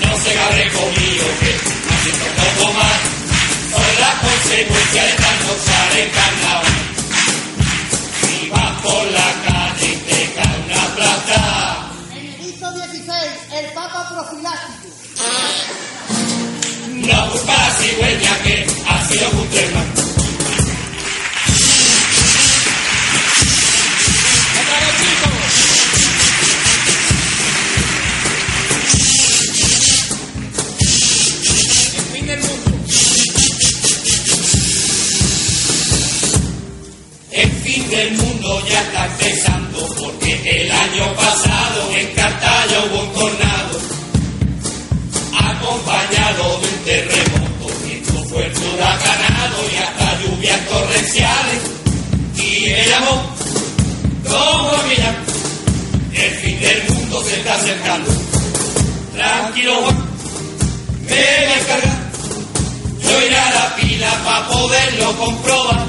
[0.00, 1.50] No se agarre conmigo que
[1.94, 3.00] haciendo todo mal.
[3.70, 5.52] Son las consecuencias de tanto
[5.96, 6.72] el carnaval.
[8.20, 14.88] Si vas por la calle y te cae una plata, Benedicto XVI, el Papa profiláctico.
[16.94, 19.73] no culpa la cigüeña que ha sido Guterman.
[59.54, 62.10] Tranquilo me voy a encargar,
[63.00, 65.86] yo iré a la pila para poderlo comprobar.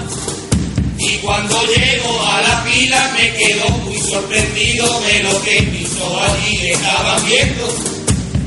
[1.00, 6.70] Y cuando llego a la pila me quedo muy sorprendido de lo que mis allí
[6.70, 7.68] estaban viendo.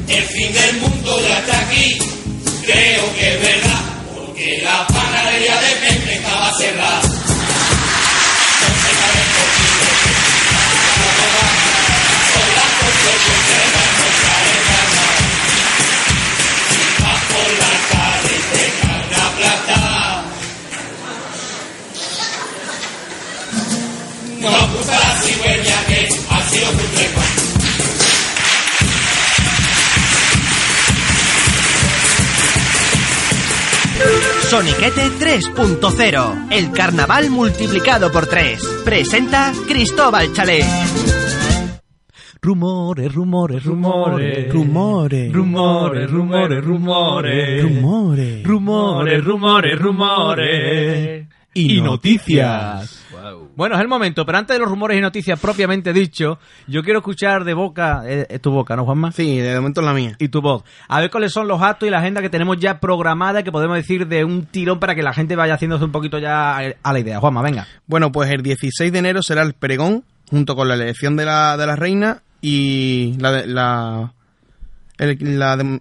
[0.07, 1.98] El fin del mundo ya está aquí,
[2.64, 7.17] creo que es verdad, porque la panadería de Pepe estaba cerrada.
[24.40, 26.88] No gusta la cigüeña que ha sido.
[34.48, 38.83] Soniquete 3.0, el carnaval multiplicado por 3.
[38.83, 40.64] Presenta Cristóbal Chalet.
[42.40, 44.51] Rumores, rumores, rumores.
[44.51, 45.33] Rumores.
[45.33, 47.62] Rumores, rumores, rumores.
[47.62, 48.42] Rumores.
[48.44, 51.28] Rumores, rumores, rumores.
[51.61, 53.05] Y noticias.
[53.57, 57.01] Bueno, es el momento, pero antes de los rumores y noticias propiamente dicho, yo quiero
[57.01, 59.11] escuchar de boca, eh, es tu boca, ¿no, Juanma?
[59.12, 60.14] Sí, de momento es la mía.
[60.18, 60.62] Y tu voz.
[60.88, 63.77] A ver cuáles son los actos y la agenda que tenemos ya programada, que podemos
[63.77, 66.99] decir de un tirón para que la gente vaya haciéndose un poquito ya a la
[67.01, 67.18] idea.
[67.21, 67.66] Juanma, venga.
[67.87, 71.57] Bueno, pues el 16 de enero será el pregón, junto con la elección de la,
[71.57, 73.33] de la reina y la...
[73.33, 74.12] de- la,
[74.99, 75.81] el- la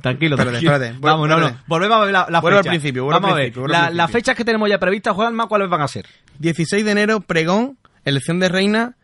[0.00, 0.72] Tranquilo, Espérate, tranquilo.
[0.74, 0.98] espérate.
[0.98, 1.58] Vuelve- Vamos, no, no.
[1.66, 2.70] Volvemos a ver la, la Vuelve al fecha.
[2.72, 3.44] principio, vuelve al Vamos a ver.
[3.52, 3.96] principio, La- principio.
[3.96, 6.06] Las fechas que tenemos ya previstas, Juanma, ¿cuáles van a ser?
[6.38, 8.96] 16 de enero, pregón, elección de reina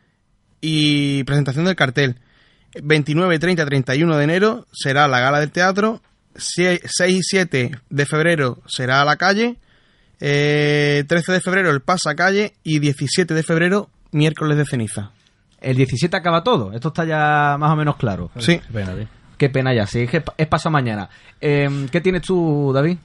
[0.61, 2.17] y presentación del cartel.
[2.83, 6.01] 29, 30, 31 de enero será la gala del teatro.
[6.35, 9.57] 6 y 7 de febrero será la calle.
[10.21, 15.11] Eh, 13 de febrero el pasacalle y 17 de febrero miércoles de ceniza.
[15.61, 16.73] El 17 acaba todo.
[16.73, 18.31] Esto está ya más o menos claro.
[18.39, 18.59] Sí.
[18.73, 19.07] Tío.
[19.43, 21.09] Qué pena ya, sí, es es pasado mañana.
[21.41, 22.97] Eh, ¿Qué tienes tú, David?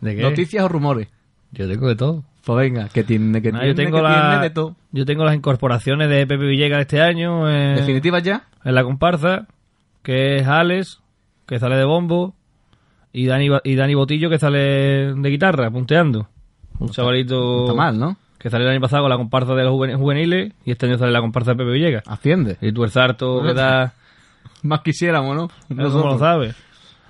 [0.00, 0.22] ¿De qué?
[0.22, 1.08] ¿Noticias o rumores?
[1.50, 2.22] Yo tengo de todo.
[2.44, 4.76] Pues venga, que tiene, que Ah, tiene, yo, tengo que la- tiene de todo.
[4.92, 8.44] yo tengo las incorporaciones de Pepe Villegas este año en, ¿Definitivas ya?
[8.64, 9.48] en la comparsa,
[10.04, 11.00] que es Alex,
[11.48, 12.34] que sale de bombo,
[13.12, 16.28] y Dani, y Dani Botillo, que sale de guitarra, punteando.
[16.78, 18.16] Un chavalito está mal, ¿no?
[18.38, 20.98] que salió el año pasado con la comparsa de los juven- juveniles, y este año
[20.98, 22.04] sale la comparsa de Pepe Villegas.
[22.06, 22.58] Asciende.
[22.60, 23.94] Y tú el sarto que da...
[24.62, 25.48] Más quisiéramos, ¿no?
[25.68, 26.20] ¿Cómo lo Nosotros.
[26.20, 26.54] sabes?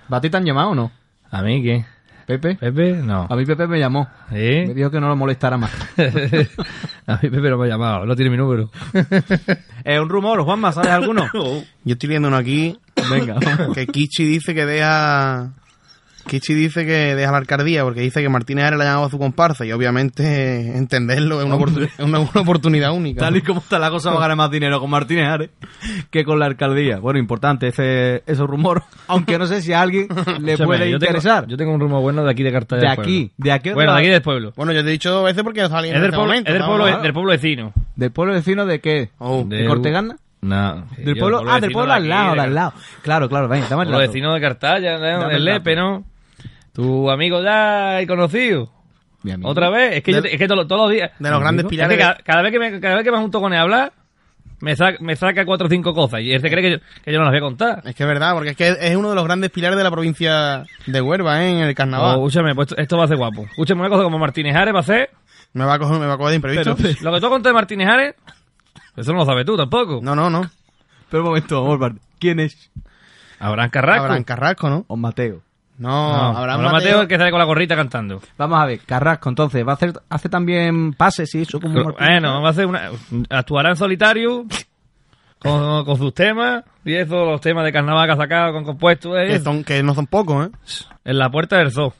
[0.08, 0.92] ¿A ti te han llamado o no?
[1.30, 1.84] ¿A mí qué?
[2.26, 2.54] ¿Pepe?
[2.54, 2.92] ¿Pepe?
[2.94, 3.26] No.
[3.28, 4.08] A mí Pepe me llamó.
[4.28, 4.34] ¿Sí?
[4.36, 5.70] Me dijo que no lo molestara más.
[7.06, 8.70] a mí Pepe no me ha llamado, no tiene mi número.
[9.84, 11.28] Es un rumor, Juanma, ¿sabes alguno?
[11.32, 12.78] Yo estoy viendo uno aquí
[13.10, 13.36] Venga.
[13.74, 15.54] que Kichi dice que deja...
[16.26, 19.10] Kichi dice que deja la alcaldía porque dice que Martínez Ares le ha llamado a
[19.10, 23.20] su comparsa y obviamente entenderlo es una, oportu- es una, una oportunidad única.
[23.20, 25.50] Tal y como está la cosa, va a ganar más dinero con Martínez Ares
[26.10, 26.98] que con la alcaldía.
[26.98, 30.08] Bueno, importante ese, ese rumor, aunque no sé si a alguien
[30.40, 31.46] le Escúchame, puede yo tengo- interesar.
[31.46, 32.82] yo tengo un rumor bueno de aquí de Cartagena.
[32.82, 33.12] de del pueblo.
[33.12, 33.70] aquí, de aquí.
[33.72, 34.52] Bueno, de aquí del pueblo.
[34.56, 36.48] Bueno, yo te he dicho dos veces porque salí en Es del este pueblo, momento,
[36.50, 36.66] es del ¿no?
[36.68, 37.02] pueblo, Claro.
[37.02, 37.72] del pueblo vecino.
[37.96, 39.10] ¿Del pueblo vecino de qué?
[39.18, 39.44] Oh.
[39.46, 40.16] ¿De Cortegana?
[40.42, 40.86] No.
[40.96, 42.72] Del pueblo, ah, del pueblo al lado, al lado.
[43.02, 44.10] Claro, claro, venga, dame el Pueblo dato.
[44.12, 45.04] vecino de Cartaya, ¿no?
[45.04, 45.76] Dame el el Lepe.
[45.76, 46.04] ¿no?
[46.72, 48.70] Tu amigo ya he conocido.
[49.22, 49.48] Mi amigo.
[49.50, 51.10] Otra vez, es que, yo De- te- es que todo- todos los días.
[51.18, 51.90] De los grandes Es pilares.
[51.90, 53.62] que de- cada, cada vez que me, cada vez que me junto con él a
[53.62, 53.92] hablar,
[54.60, 56.20] me, saca, me saca cuatro o cinco cosas.
[56.20, 57.82] Y él se cree que yo, que yo no las voy a contar.
[57.84, 59.90] Es que es verdad, porque es que es uno de los grandes pilares de la
[59.90, 61.50] provincia de Huelva, ¿eh?
[61.50, 62.10] En el Oh, carnaval.
[62.16, 63.42] escúchame, pues esto, esto va a ser guapo.
[63.44, 65.10] Escúchame una cosa como Martínez Ares va a ser.
[65.52, 66.70] Me va a coger, me va a coger de imprevisto.
[67.02, 68.14] Lo que tú contado de Martínez Ares,
[68.96, 70.00] eso no lo sabes tú tampoco.
[70.02, 70.48] No, no, no.
[71.10, 72.70] Pero un momento, vamos, ¿quién es?
[73.38, 74.04] Abraham Carrasco.
[74.04, 74.84] Abraham Carrasco, ¿no?
[74.88, 75.42] O Mateo.
[75.80, 78.20] No, No, Abraham Abraham Mateo es el que sale con la gorrita cantando.
[78.36, 81.92] Vamos a ver, Carrasco, entonces, ¿va a hacer, hace también pases y eso como?
[81.94, 82.90] Bueno, va a hacer una.
[83.30, 84.44] Actuará en solitario.
[85.38, 86.64] Con, con sus temas.
[86.84, 89.16] Y eso, los temas de carnaval que ha sacado con compuestos.
[89.16, 90.50] eh, Que, son, que no son pocos, ¿eh?
[91.06, 91.94] En la puerta del zoo.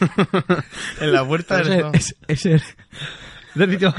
[1.00, 1.90] en la puerta del zoo.
[1.92, 2.62] Ese es el,
[3.58, 3.94] ¿Te has dicho?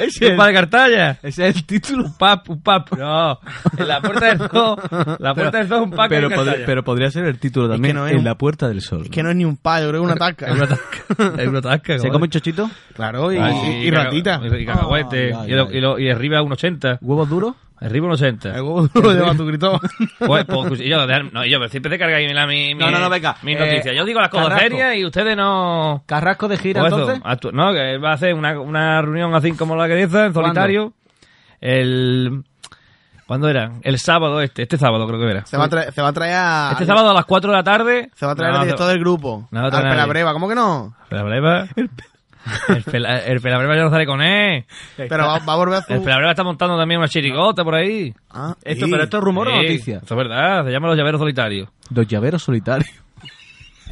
[0.00, 1.10] ese- ¿Un par de Cartaya?
[1.22, 2.04] ese es el título.
[2.04, 2.92] Un pap, un pap.
[2.96, 3.38] No.
[3.78, 4.76] En la puerta del zoo.
[5.18, 7.68] La puerta del zoo es un pack Pero, de podri- pero podría ser el título
[7.68, 9.02] también, no es En un- la Puerta del Sol.
[9.04, 10.46] Es que no es ni un payo, creo que es una taca.
[10.50, 10.98] Es una tasca.
[11.42, 11.98] Es una tasca.
[11.98, 12.70] ¿Se come chochito?
[12.94, 14.40] Claro, y, ratita.
[14.58, 15.32] Y cacahuete.
[15.46, 16.98] Y, y arriba un 80.
[17.00, 17.54] ¿Huevos duros?
[17.78, 18.48] Arriba un 80.
[18.56, 19.80] El huevo duro lleva tu grito.
[20.18, 23.10] Pues, pues, y yo, no, yo, siempre te cargáis la, mi, mi, No, no, no,
[23.10, 23.36] venga.
[23.42, 23.92] mi Eh, noticia.
[23.92, 26.02] Yo digo las cosas serias y ustedes no...
[26.06, 27.52] ¿Carrasco de gira Pues eso, entonces?
[27.52, 30.94] no, que va a hacer una, una reunión así como la que dice, en solitario.
[31.60, 32.44] El...
[33.26, 33.72] ¿Cuándo era?
[33.82, 35.44] El sábado este, este sábado creo que era.
[35.46, 37.56] Se va a traer, se va a, traer a- Este sábado a las 4 de
[37.56, 38.10] la tarde.
[38.14, 39.48] Se va a traer No, al director del grupo.
[39.50, 39.90] no a nadie.
[39.90, 40.94] Pelabreva, ¿cómo que no?
[41.02, 41.66] El Pelabreva.
[42.68, 44.64] El, pela, el Pelabreva ya no sale con él.
[44.96, 45.92] Pero va, va a volver a su...
[45.94, 48.14] El Pelabreva está montando también una chirigota por ahí.
[48.30, 48.90] Ah, Esto, sí.
[48.90, 49.96] pero esto es rumor o noticia.
[50.04, 51.68] Eso es verdad, se llama Los Llaveros Solitarios.
[51.94, 52.90] Los llaveros solitarios.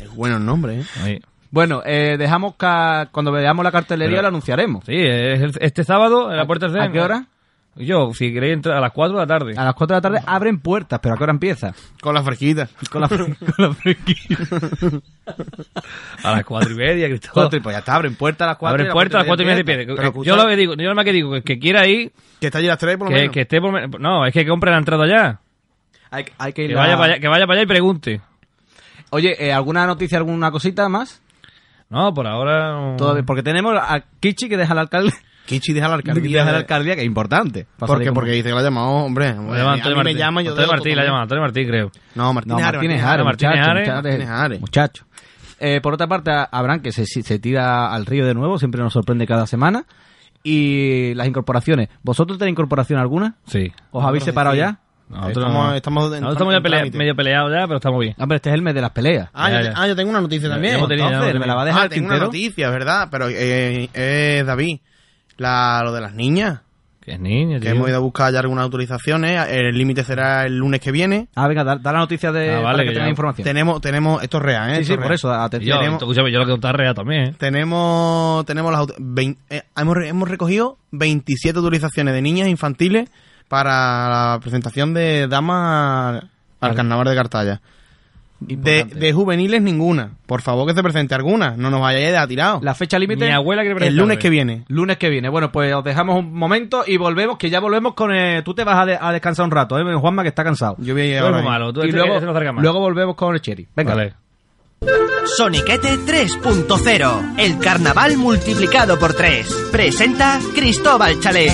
[0.01, 1.21] Es bueno el nombre, ¿eh?
[1.51, 4.85] Bueno, eh, dejamos que cuando veamos la cartelería Pero- lo anunciaremos.
[4.85, 7.27] Sí, es el- este sábado en la puerta del ¿A qué hora?
[7.76, 9.54] Yo, si queréis entrar a las 4 de la tarde.
[9.56, 11.74] A las 4 de la tarde abren puertas, pero ¿a qué hora empieza?
[12.00, 12.68] Con la fresquita.
[12.90, 14.37] Con la, con la fresquita.
[16.22, 17.32] A las 4 y media, Cristóbal.
[17.34, 19.42] Cuatro y pues ya está, abren puertas a las 4 Abre puertas a las 4
[19.42, 19.64] y media y.
[19.64, 22.46] Pero Yo lo que digo, yo lo más que digo, que, que quiera ir, Que
[22.46, 23.32] está allí a las tres, por lo que, menos.
[23.32, 24.00] que esté por...
[24.00, 25.40] No, es que compre la entrada ya.
[26.10, 28.20] Hay, hay que ir Que vaya, para allá, que vaya para allá y pregunte.
[29.10, 31.22] Oye, eh, ¿alguna noticia, alguna cosita más?
[31.88, 32.72] No, por ahora...
[32.72, 32.96] no.
[32.96, 35.12] Todavía, porque tenemos a Kichi que deja al alcalde.
[35.46, 36.38] Kichi deja la alcaldía.
[36.40, 37.64] deja la alcaldía, que es importante.
[37.64, 38.09] Pa' ¿Por salir qué?
[38.09, 39.26] como- Porque dice que la ha llamado, hombre.
[39.33, 40.16] Llama Antonio me Martín.
[40.16, 41.22] llama y yo Antonio Martín, la llama.
[41.22, 41.90] Antonio Martín, creo.
[42.14, 44.61] No, Ares, Martínez Ares, Martínez muchacho, Ares.
[44.61, 45.04] muchacho.
[45.61, 48.92] Eh, por otra parte, Abraham, que se, se tira al río de nuevo, siempre nos
[48.92, 49.85] sorprende cada semana.
[50.42, 51.88] Y las incorporaciones.
[52.02, 53.37] ¿Vosotros tenéis incorporación alguna?
[53.46, 53.72] Sí.
[53.90, 54.78] ¿Os habéis separado ya?
[55.09, 58.14] Nosotros, Estamos- estamos en- nosotros estamos ya pelea- medio peleados ya, pero estamos bien.
[58.18, 59.28] Hombre, este es el mes de las peleas.
[59.33, 59.72] Ah, Ya, yo, ya.
[59.76, 60.74] ah, yo tengo una noticia también.
[60.87, 63.09] Tenido- Entonces, ¿me la va a dejar Ah, tengo una noticia, ¿verdad?
[63.11, 64.80] Pero eh, es David.
[65.37, 66.61] La, lo de las niñas.
[67.01, 67.70] Que es Que tío.
[67.73, 69.47] hemos ido a buscar ya algunas autorizaciones.
[69.51, 71.29] El límite será el lunes que viene.
[71.35, 73.44] Ah, venga, da, da la noticia de Ah, vale, para que ya- información.
[73.44, 74.75] Tenemos, tenemos, esto es real, ¿eh?
[74.77, 75.14] sí, Esto sí, por real.
[75.16, 75.77] eso, atención.
[75.77, 77.35] yo, tenemos- escúchame, yo lo que contar real también, ¿eh?
[77.38, 83.11] Tenemos, tenemos las auto- vein- eh, hemos, hemos recogido 27 autorizaciones de niñas infantiles
[83.49, 86.25] para la presentación de damas
[86.61, 87.61] al carnaval de Cartaya.
[88.46, 90.11] De, de juveniles ninguna.
[90.26, 91.54] Por favor que se presente alguna.
[91.57, 92.61] No nos vayáis a tirado.
[92.62, 94.64] La fecha límite, Mi abuela El lunes que viene.
[94.68, 95.28] lunes que viene.
[95.28, 98.14] Bueno, pues os dejamos un momento y volvemos, que ya volvemos con...
[98.14, 99.94] eh, tú te vas a, de- a descansar un rato, ¿eh?
[99.94, 100.76] Juanma, que está cansado.
[100.78, 103.66] Yo voy a muy malo, tú y este- luego, este luego volvemos con el Cherry.
[103.74, 103.94] Venga.
[103.94, 104.14] Vale.
[105.37, 109.68] Soniquete 3.0, el carnaval multiplicado por 3.
[109.72, 111.50] Presenta Cristóbal Chalet.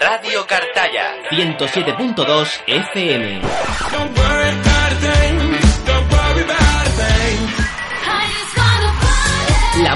[0.00, 3.40] Radio Cartaya 107.2 FM.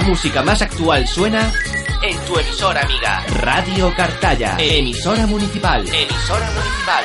[0.05, 1.51] Música más actual suena
[2.03, 3.25] en tu emisora amiga.
[3.27, 4.55] Radio Cartaya.
[4.59, 5.83] Emisora municipal.
[5.87, 7.03] Emisora municipal.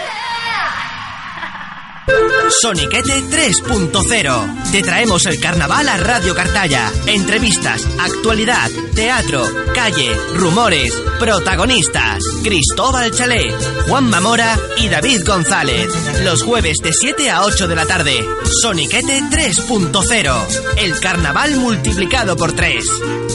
[2.60, 4.70] Soniquete 3.0.
[4.72, 6.92] Te traemos el carnaval a Radio Cartaya.
[7.06, 12.22] Entrevistas, actualidad, teatro, calle, rumores, protagonistas.
[12.42, 13.54] Cristóbal Chalé,
[13.86, 15.88] Juan Mamora y David González.
[16.22, 18.26] Los jueves de 7 a 8 de la tarde.
[18.62, 20.76] Soniquete 3.0.
[20.76, 22.84] El carnaval multiplicado por 3.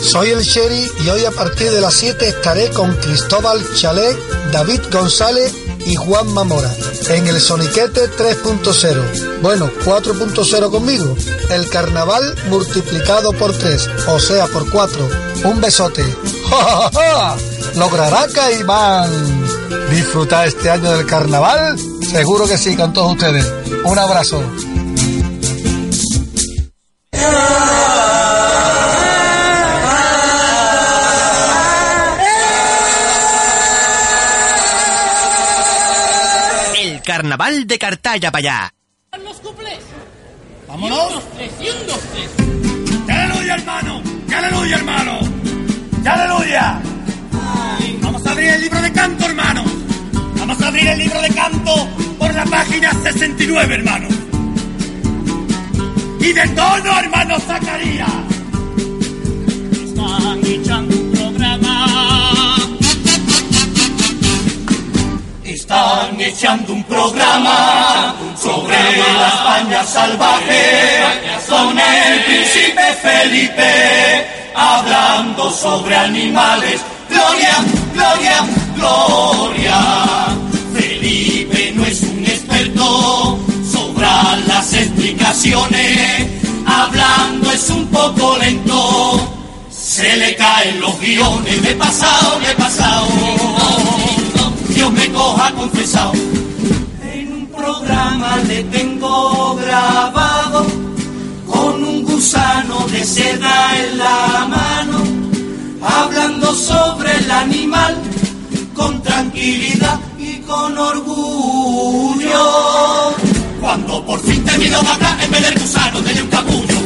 [0.03, 4.17] Soy el Sherry y hoy a partir de las 7 estaré con Cristóbal Chalet,
[4.51, 6.73] David González y Juan Mamora
[7.09, 9.41] en el Soniquete 3.0.
[9.41, 11.15] Bueno, 4.0 conmigo.
[11.49, 15.09] El carnaval multiplicado por 3, o sea, por 4.
[15.43, 16.03] Un besote.
[16.49, 17.37] ¡Ja, ja, ja!
[17.75, 19.11] logrará Caimán
[19.89, 21.77] disfrutar este año del carnaval?
[22.01, 23.45] Seguro que sí, con todos ustedes.
[23.83, 24.41] Un abrazo.
[37.15, 38.73] Carnaval de Cartaya para allá.
[39.23, 39.79] los cuplés.
[40.67, 40.99] Vámonos.
[40.99, 42.29] Y un, dos, tres, y un, dos, tres.
[43.05, 44.01] ¡Que aleluya, hermano!
[44.27, 45.19] ¡Que aleluya, hermano!
[46.03, 46.81] ¡Que aleluya!
[47.79, 49.63] Ay, Vamos a abrir el libro de canto, hermano.
[50.39, 51.87] Vamos a abrir el libro de canto
[52.19, 54.07] por la página 69, hermano.
[56.19, 58.09] Y de tono, hermano Zacarías.
[59.71, 60.94] Están echando
[65.55, 70.99] Están echando un programa sobre la España salvaje
[71.49, 76.81] con el príncipe Felipe hablando sobre animales.
[77.07, 77.55] Gloria,
[77.93, 80.27] gloria, gloria.
[80.73, 83.39] Felipe no es un experto,
[83.71, 86.27] sobran las explicaciones.
[86.67, 89.21] Hablando es un poco lento,
[89.71, 91.65] se le caen los guiones.
[91.65, 93.64] He pasado, he pasado.
[95.25, 96.13] Coja confesado.
[97.01, 100.67] En un programa le tengo grabado
[101.47, 104.99] con un gusano de seda en la mano,
[105.81, 107.95] hablando sobre el animal
[108.75, 112.45] con tranquilidad y con orgullo.
[113.59, 116.77] Cuando por fin termino de hablar, en vez del gusano, dele un capullo.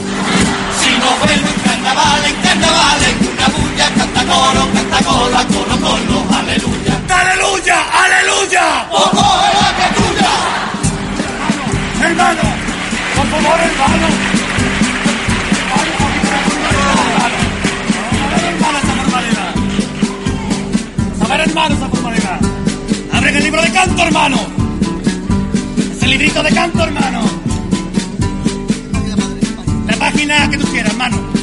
[0.82, 5.76] Si no vuelvo en carnaval, en carnaval, en una bulla, canta coro, canta cola, coro,
[5.82, 6.96] coro, aleluya.
[7.10, 7.78] ¡Aleluya!
[8.04, 8.88] ¡Aleluya!
[8.92, 10.32] ¡Ojo de la que tuya!
[12.08, 12.42] Hermano,
[13.16, 14.08] por favor, hermano.
[21.22, 22.40] A ver, hermano, esa formalidad.
[23.14, 24.38] Abren el libro de canto, hermano.
[25.92, 27.22] Es el librito de canto, hermano.
[29.88, 31.39] La página que tú quieras, hermano.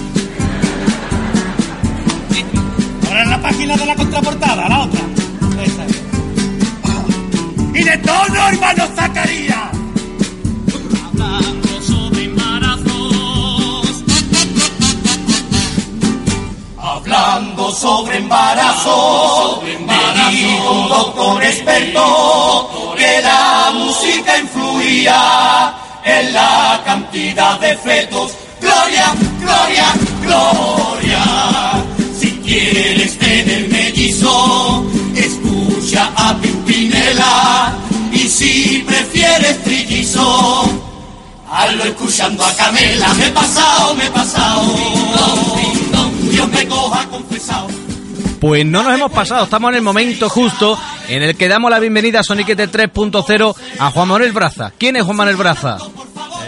[3.16, 5.00] Ahora en la página de la contraportada, la otra.
[5.64, 6.02] Esa es.
[7.72, 9.70] Y de todo, hermano Zacarías.
[10.92, 14.04] Hablando sobre embarazos.
[16.76, 25.74] Hablando sobre embarazo, me dijo un doctor experto que la música influía
[26.04, 28.32] en la cantidad de fetos.
[28.60, 29.35] Gloria, gloria,
[39.54, 40.82] trillizo,
[41.50, 43.14] hazlo escuchando a Camela.
[43.14, 44.62] Me he pasado, me he pasado.
[46.30, 47.68] Dios me coja confesado.
[48.40, 50.78] Pues no nos hemos pasado, estamos en el momento justo
[51.08, 54.72] en el que damos la bienvenida a Soniquete 3.0 a Juan Manuel Braza.
[54.76, 55.78] ¿Quién es Juan Manuel Braza?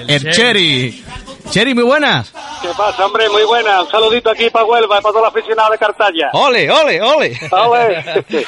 [0.06, 1.02] El, Cherry.
[1.50, 2.32] Cherry, muy buenas.
[2.60, 3.28] ¿Qué pasa, hombre?
[3.28, 3.82] Muy buena.
[3.82, 6.30] Un saludito aquí para Huelva y para toda la aficionada de Cartaya.
[6.32, 7.38] Ole, ole, ole.
[7.50, 8.24] Ole.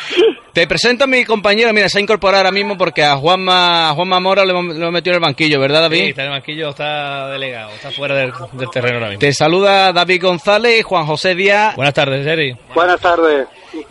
[0.53, 3.95] Te presento a mi compañero, mira, se ha incorporado ahora mismo porque a Juanma, a
[3.95, 6.03] Juanma Mora lo hemos, lo hemos metido en el banquillo, ¿verdad, David?
[6.03, 9.21] Sí, está en el banquillo, está delegado, está fuera del, del terreno ahora mismo.
[9.21, 11.77] Te saluda David González, Juan José Díaz.
[11.77, 12.57] Buenas tardes, Jerry.
[12.75, 13.47] Buenas tardes.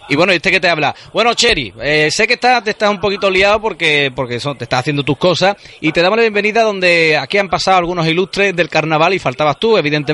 [0.09, 0.93] Y bueno, ¿este que te habla?
[1.13, 4.65] Bueno, Cheri, eh, sé que estás, te estás un poquito liado porque, porque son, te
[4.65, 8.53] estás haciendo tus cosas y te damos la bienvenida donde aquí han pasado algunos ilustres
[8.53, 10.08] del carnaval y faltabas tú, evidentemente.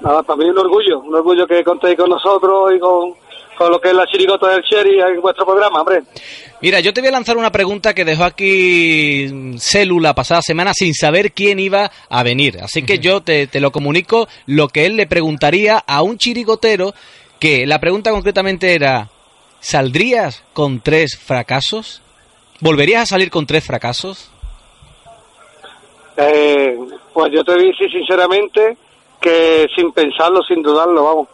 [0.00, 1.00] Nada, también un orgullo.
[1.00, 3.14] Un orgullo que contéis con nosotros y con,
[3.56, 6.02] con lo que es la chirigota del Cherry en vuestro programa, hombre.
[6.62, 10.72] Mira, yo te voy a lanzar una pregunta que dejó aquí Celu la pasada semana
[10.74, 12.58] sin saber quién iba a venir.
[12.62, 16.94] Así que yo te, te lo comunico lo que él le preguntaría a un chirigotero
[17.38, 19.08] que la pregunta concretamente era,
[19.60, 22.02] ¿saldrías con tres fracasos?
[22.60, 24.29] ¿Volverías a salir con tres fracasos?
[26.22, 26.78] Eh,
[27.14, 28.76] pues yo te voy a decir sinceramente
[29.18, 31.28] que sin pensarlo, sin dudarlo, vamos.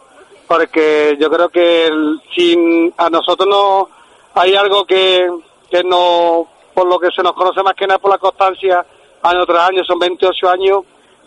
[0.47, 1.89] Porque yo creo que
[2.33, 3.89] sin a nosotros no
[4.33, 5.29] hay algo que,
[5.69, 8.85] que no, por lo que se nos conoce más que nada por la constancia,
[9.23, 10.79] año tras año, son 28 años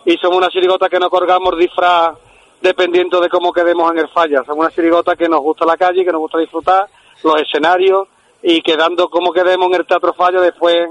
[0.06, 2.16] y somos una chirigota que no colgamos disfraz
[2.62, 4.42] dependiendo de cómo quedemos en el falla.
[4.44, 6.86] Somos una chirigota que nos gusta la calle, que nos gusta disfrutar,
[7.22, 8.08] los escenarios
[8.42, 10.88] y quedando como quedemos en el Teatro Falla después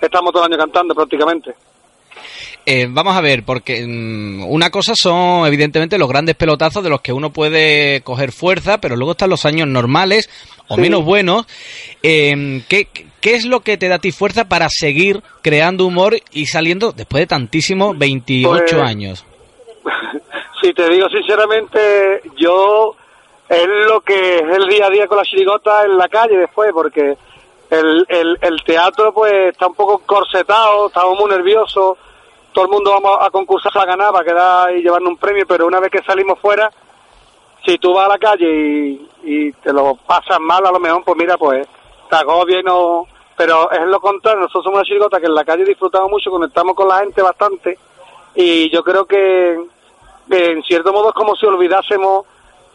[0.00, 1.54] estamos todo el año cantando prácticamente.
[2.64, 7.00] Eh, vamos a ver, porque mm, una cosa son evidentemente los grandes pelotazos de los
[7.00, 10.30] que uno puede coger fuerza, pero luego están los años normales
[10.68, 10.80] o Sí.
[10.80, 11.44] menos buenos.
[12.02, 12.86] Eh, ¿qué,
[13.20, 16.92] ¿Qué es lo que te da a ti fuerza para seguir creando humor y saliendo
[16.92, 19.24] después de tantísimos 28 Pues, años?
[20.62, 22.94] si te digo sinceramente, yo
[23.48, 26.70] es lo que es el día a día con la chirigota en la calle después,
[26.72, 27.16] porque
[27.72, 31.96] el, el, teatro pues está un poco corsetado, estamos muy nerviosos,
[32.52, 35.66] todo el mundo vamos a concursar a ganar para quedar y llevarnos un premio, pero
[35.66, 36.70] una vez que salimos fuera,
[37.64, 41.16] si tú vas a la calle y, te lo pasas mal, a lo mejor, pues
[41.16, 41.66] mira, pues
[42.10, 43.06] te agobia y no...
[43.34, 46.74] Pero es lo contrario, nosotros somos una chirigota que en la calle disfrutamos mucho, conectamos
[46.74, 47.78] con la gente bastante
[48.34, 49.58] y yo creo que,
[50.30, 52.26] en cierto modo es como si olvidásemos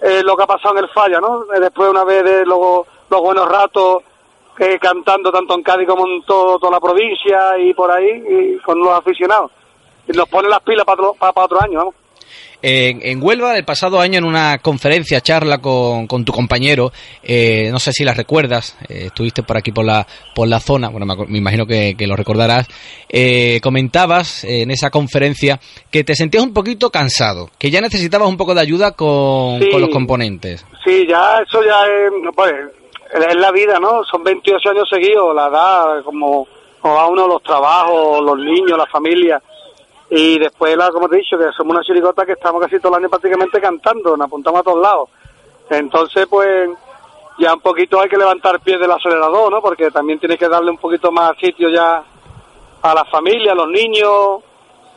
[0.01, 1.45] eh, lo que ha pasado en el falla, ¿no?
[1.45, 4.03] Después una vez de los buenos ratos
[4.59, 8.57] eh, cantando tanto en Cádiz como en todo, toda la provincia y por ahí y
[8.63, 9.51] con los aficionados.
[10.07, 11.95] Y nos pone las pilas para, otro- para, para otro año, vamos.
[12.59, 16.91] En, en Huelva, el pasado año, en una conferencia, charla con, con tu compañero,
[17.21, 20.89] eh, no sé si la recuerdas, eh, estuviste por aquí por la, por la zona,
[20.89, 22.67] bueno, me, imagino que, que lo recordarás,
[23.09, 25.59] eh, comentabas en esa conferencia
[25.91, 29.69] que te sentías un poquito cansado, que ya necesitabas un poco de ayuda con, Sí.
[29.69, 30.65] con los componentes.
[30.83, 32.53] Sí, ya eso ya es, pues,
[33.13, 34.03] es la vida, ¿no?
[34.03, 36.47] Son 28 años seguidos, la edad, como,
[36.81, 39.41] como va uno los trabajos, los niños, la familia.
[40.09, 42.93] Y después, la, como te he dicho, que somos una chirigota que estamos casi todo
[42.93, 45.09] el año prácticamente cantando, nos apuntamos a todos lados.
[45.69, 46.69] Entonces, pues,
[47.39, 49.61] ya un poquito hay que levantar pies del acelerador, ¿no?
[49.61, 52.03] Porque también tienes que darle un poquito más sitio ya
[52.81, 54.43] a la familia, a los niños.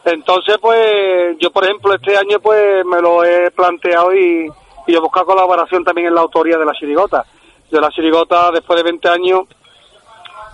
[0.05, 4.49] Entonces, pues, yo, por ejemplo, este año, pues, me lo he planteado y,
[4.87, 7.25] y he buscado colaboración también en la autoría de la chirigota.
[7.71, 9.41] Yo la chirigota, después de 20 años,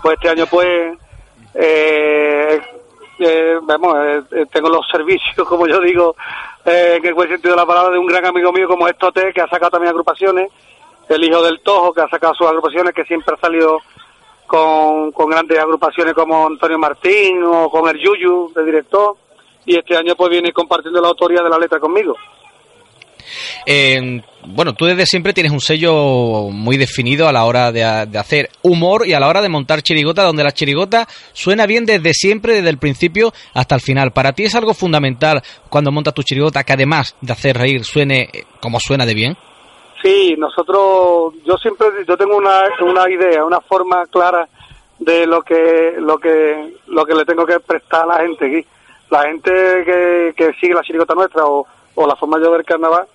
[0.02, 0.98] pues este año, pues,
[1.54, 2.60] eh,
[3.18, 6.14] eh, eh, eh, tengo los servicios, como yo digo,
[6.64, 9.32] en el buen sentido de la palabra, de un gran amigo mío como es Tote,
[9.32, 10.50] que ha sacado también agrupaciones,
[11.08, 13.80] el hijo del Tojo, que ha sacado sus agrupaciones, que siempre ha salido
[14.46, 19.16] con, con grandes agrupaciones como Antonio Martín o con el Yuyu, de director,
[19.64, 22.16] y este año pues viene compartiendo la autoría de la letra conmigo.
[24.48, 29.04] Bueno, tú desde siempre tienes un sello muy definido a la hora de, hacer humor
[29.04, 32.70] y a la hora de montar chirigota, donde la chirigota suena bien desde siempre, desde
[32.70, 34.12] el principio hasta el final.
[34.12, 38.28] Para ti es algo fundamental cuando montas tu chirigota que además de hacer reír suene
[38.32, 39.36] eh, como suena de bien.
[40.00, 44.48] Sí, nosotros, yo siempre, yo tengo una, una idea, una forma clara
[45.00, 48.66] de lo que, lo que, lo que le tengo que prestar a la gente aquí.
[49.10, 53.06] La gente que, que sigue la chirigota nuestra o, o la forma de ver carnaval,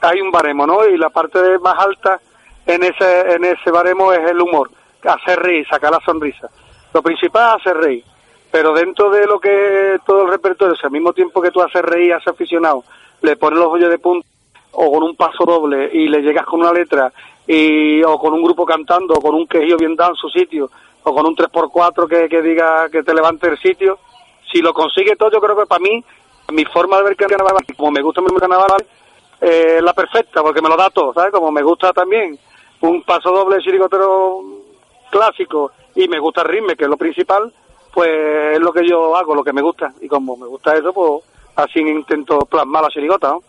[0.00, 0.86] hay un baremo, ¿no?
[0.86, 2.20] Y la parte más alta
[2.66, 4.70] en ese, en ese baremo es el humor,
[5.02, 6.48] hacer reír, sacar la sonrisa.
[6.92, 8.04] Lo principal es hacer reír,
[8.50, 11.62] pero dentro de lo que todo el repertorio, o sea, al mismo tiempo que tú
[11.62, 12.84] haces reír, haces aficionado,
[13.22, 14.26] le pones los hoyos de punta
[14.72, 17.12] o con un paso doble y le llegas con una letra
[17.46, 20.70] y o con un grupo cantando o con un quejío bien dado en su sitio
[21.02, 23.98] o con un 3x4 que, que diga que te levante el sitio
[24.52, 26.04] si lo consigue todo yo creo que para mí
[26.52, 28.84] mi forma de ver carnaval como me gusta el carnaval
[29.40, 31.32] eh, la perfecta porque me lo da todo ¿sabes?
[31.32, 32.38] como me gusta también
[32.80, 34.40] un paso doble chirigotero
[35.10, 37.52] clásico y me gusta el ritmo que es lo principal
[37.92, 38.10] pues
[38.54, 41.22] es lo que yo hago lo que me gusta y como me gusta eso pues
[41.56, 43.42] así intento plasmar la chirigota ¿no?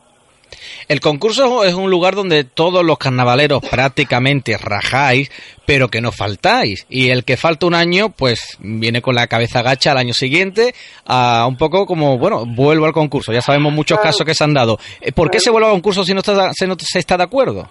[0.87, 5.31] El concurso es un lugar donde todos los carnavaleros prácticamente rajáis,
[5.65, 6.85] pero que no faltáis.
[6.89, 10.73] Y el que falta un año, pues viene con la cabeza gacha al año siguiente,
[11.05, 13.31] a un poco como, bueno, vuelvo al concurso.
[13.31, 14.79] Ya sabemos muchos casos que se han dado.
[15.01, 17.23] Eh, ¿Por qué se vuelve al concurso si no está, se, no se está de
[17.23, 17.69] acuerdo?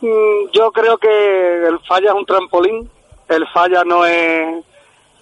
[0.00, 2.90] Mm, Yo creo que el falla es un trampolín,
[3.28, 4.64] el falla no es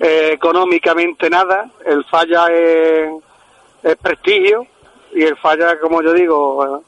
[0.01, 4.67] eh, económicamente nada, el falla es prestigio
[5.15, 6.83] y el falla, como yo digo,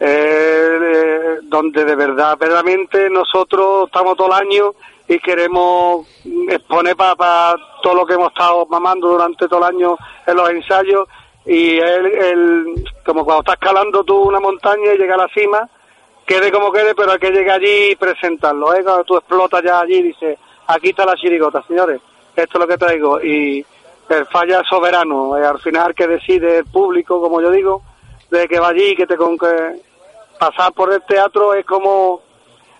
[0.00, 4.72] eh, eh, donde de verdad, verdaderamente nosotros estamos todo el año
[5.08, 6.06] y queremos
[6.48, 9.96] exponer para todo lo que hemos estado mamando durante todo el año
[10.26, 11.08] en los ensayos
[11.46, 15.68] y el, el- como cuando estás escalando tú una montaña y llega a la cima,
[16.26, 18.74] quede como quede, pero hay que llegar allí y presentarlo.
[18.74, 18.82] ¿eh?
[18.82, 22.00] Cuando tú explotas ya allí y dices, aquí está la chirigota, señores,
[22.34, 23.20] esto es lo que traigo.
[23.22, 23.64] Y
[24.08, 27.82] el falla soberano, eh, al final que decide el público, como yo digo,
[28.30, 29.80] de que va allí, que te con que
[30.38, 32.20] pasar por el teatro es como,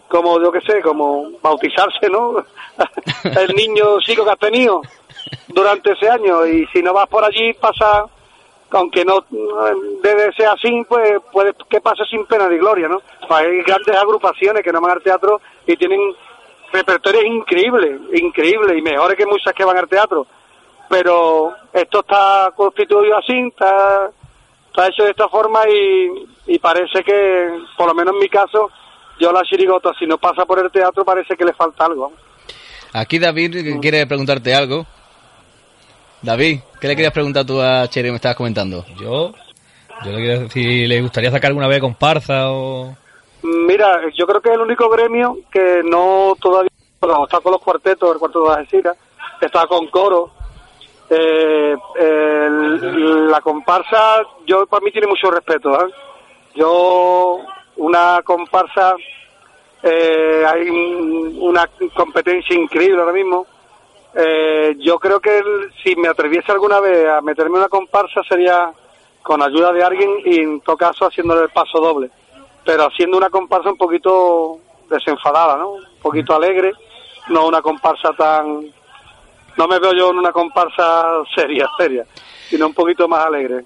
[0.08, 2.44] como yo qué sé, como bautizarse, ¿no?
[3.24, 4.82] el niño chico que has tenido
[5.48, 8.04] durante ese año y si no vas por allí pasa,
[8.70, 9.24] aunque no
[10.02, 13.00] debe ser así, pues puede que pase sin pena ni gloria, ¿no?
[13.28, 16.00] Hay grandes agrupaciones que no van al teatro y tienen
[16.72, 20.26] repertorios increíbles, increíbles y mejores que muchas que van al teatro.
[20.88, 24.10] Pero esto está constituido así, está,
[24.66, 28.70] está hecho de esta forma y, y parece que, por lo menos en mi caso,
[29.18, 32.12] yo la chirigota, si no pasa por el teatro, parece que le falta algo.
[32.92, 34.86] Aquí David quiere preguntarte algo.
[36.22, 38.84] David, ¿qué le querías preguntar tú a Cheri que me estabas comentando?
[38.96, 39.32] Yo,
[40.04, 42.96] yo le quiero decir, si le gustaría sacar alguna vez comparsa o...
[43.42, 46.70] Mira, yo creo que es el único gremio que no todavía
[47.06, 48.96] bueno, está con los cuartetos, el cuarteto de Algeciras,
[49.40, 50.30] está con coro.
[51.16, 55.72] Eh, el- la comparsa, yo para mí tiene mucho respeto.
[55.86, 55.90] ¿eh?
[56.54, 57.38] Yo,
[57.76, 58.94] una comparsa,
[59.82, 63.46] eh, hay un- una competencia increíble ahora mismo.
[64.14, 65.42] Eh, yo creo que
[65.82, 68.72] si me atreviese alguna vez a meterme en una comparsa sería
[69.22, 72.10] con ayuda de alguien y en todo caso haciéndole el paso doble
[72.64, 74.56] pero haciendo una comparsa un poquito
[74.88, 75.72] desenfadada, ¿no?
[75.72, 76.72] Un poquito alegre,
[77.28, 78.62] no una comparsa tan...
[79.56, 82.04] No me veo yo en una comparsa seria, seria,
[82.48, 83.64] sino un poquito más alegre.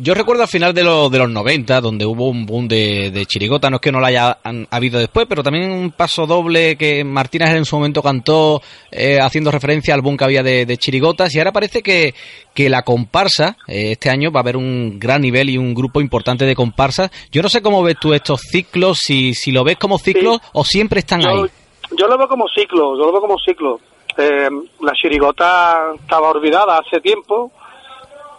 [0.00, 3.26] Yo recuerdo al final de, los de los 90, donde hubo un boom de, de
[3.26, 6.76] chirigota, no es que no la haya han- habido después, pero también un paso doble
[6.76, 8.62] que Martínez en su momento cantó
[8.92, 12.14] eh, haciendo referencia al boom que había de, de chirigotas y ahora parece que,
[12.54, 16.00] que la comparsa, eh, este año va a haber un gran nivel y un grupo
[16.00, 17.10] importante de comparsas.
[17.32, 20.62] Yo no sé cómo ves tú estos ciclos, si, si lo ves como ciclos o
[20.64, 21.50] siempre están Yo, ahí.
[21.98, 23.80] yo lo veo como ciclo, yo lo veo como ciclo.
[24.18, 27.52] La chirigota estaba olvidada hace tiempo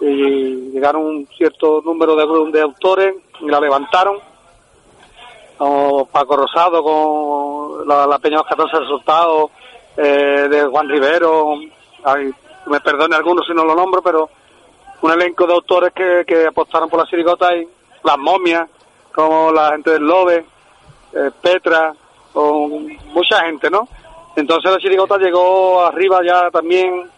[0.02, 4.18] y llegaron un cierto número de, de autores y la levantaron.
[5.58, 9.52] Como Paco Rosado con la, Peña de los 14 resultados,
[9.96, 11.56] eh, de Juan Rivero,
[12.04, 12.30] ay,
[12.66, 14.30] me perdone algunos si no lo nombro, pero
[15.02, 17.66] un elenco de autores que, que apostaron por la chirigota y
[18.04, 18.70] las momias,
[19.14, 20.46] como la gente del Lobe,
[21.14, 21.94] eh, Petra,
[22.34, 23.88] con mucha gente, ¿no?
[24.36, 27.10] Entonces la chirigota llegó arriba ya también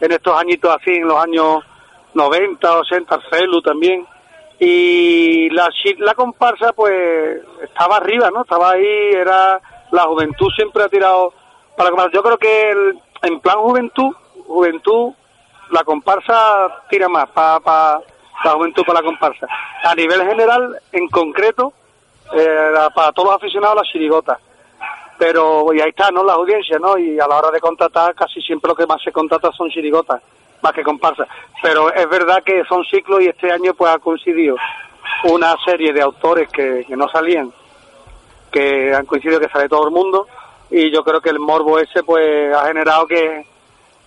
[0.00, 1.64] en estos añitos así, en los años
[2.14, 4.06] 90, 80, Arcelu también.
[4.58, 8.42] Y la, la comparsa pues estaba arriba, ¿no?
[8.42, 9.60] Estaba ahí, era
[9.90, 11.32] la juventud siempre ha tirado
[11.76, 12.12] para la comparsa.
[12.14, 14.14] Yo creo que el- en plan juventud,
[14.46, 15.12] juventud,
[15.70, 18.00] la comparsa tira más para
[18.44, 19.46] la juventud para la comparsa.
[19.84, 21.72] A nivel general, en concreto,
[22.34, 24.38] eh, para todos los aficionados la chirigota.
[25.24, 26.24] Pero, y ahí está, ¿no?
[26.24, 26.98] Las audiencias, ¿no?
[26.98, 30.20] Y a la hora de contratar, casi siempre lo que más se contrata son chirigotas,
[30.60, 31.28] más que comparsas.
[31.62, 34.56] Pero es verdad que son ciclos y este año pues ha coincidido
[35.30, 37.52] una serie de autores que, que no salían,
[38.50, 40.26] que han coincidido que sale todo el mundo,
[40.72, 43.46] y yo creo que el morbo ese pues ha generado que,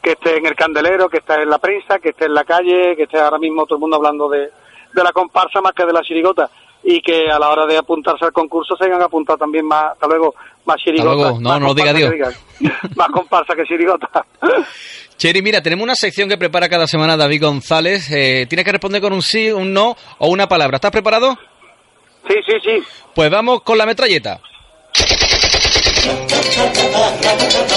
[0.01, 2.97] que esté en el candelero, que esté en la prensa, que esté en la calle,
[2.97, 4.49] que esté ahora mismo todo el mundo hablando de,
[4.93, 6.49] de la comparsa más que de la chirigota
[6.83, 10.07] y que a la hora de apuntarse al concurso se hayan apuntado también más, hasta
[10.07, 10.35] luego,
[10.65, 11.15] más chirigotas.
[11.15, 12.13] luego, no, más no lo diga Dios.
[12.95, 14.09] más comparsa que chirigota.
[15.17, 18.09] Cheri, mira, tenemos una sección que prepara cada semana David González.
[18.11, 20.75] Eh, tienes que responder con un sí, un no o una palabra.
[20.75, 21.37] ¿Estás preparado?
[22.27, 22.83] Sí, sí, sí.
[23.13, 24.41] Pues vamos con la metralleta.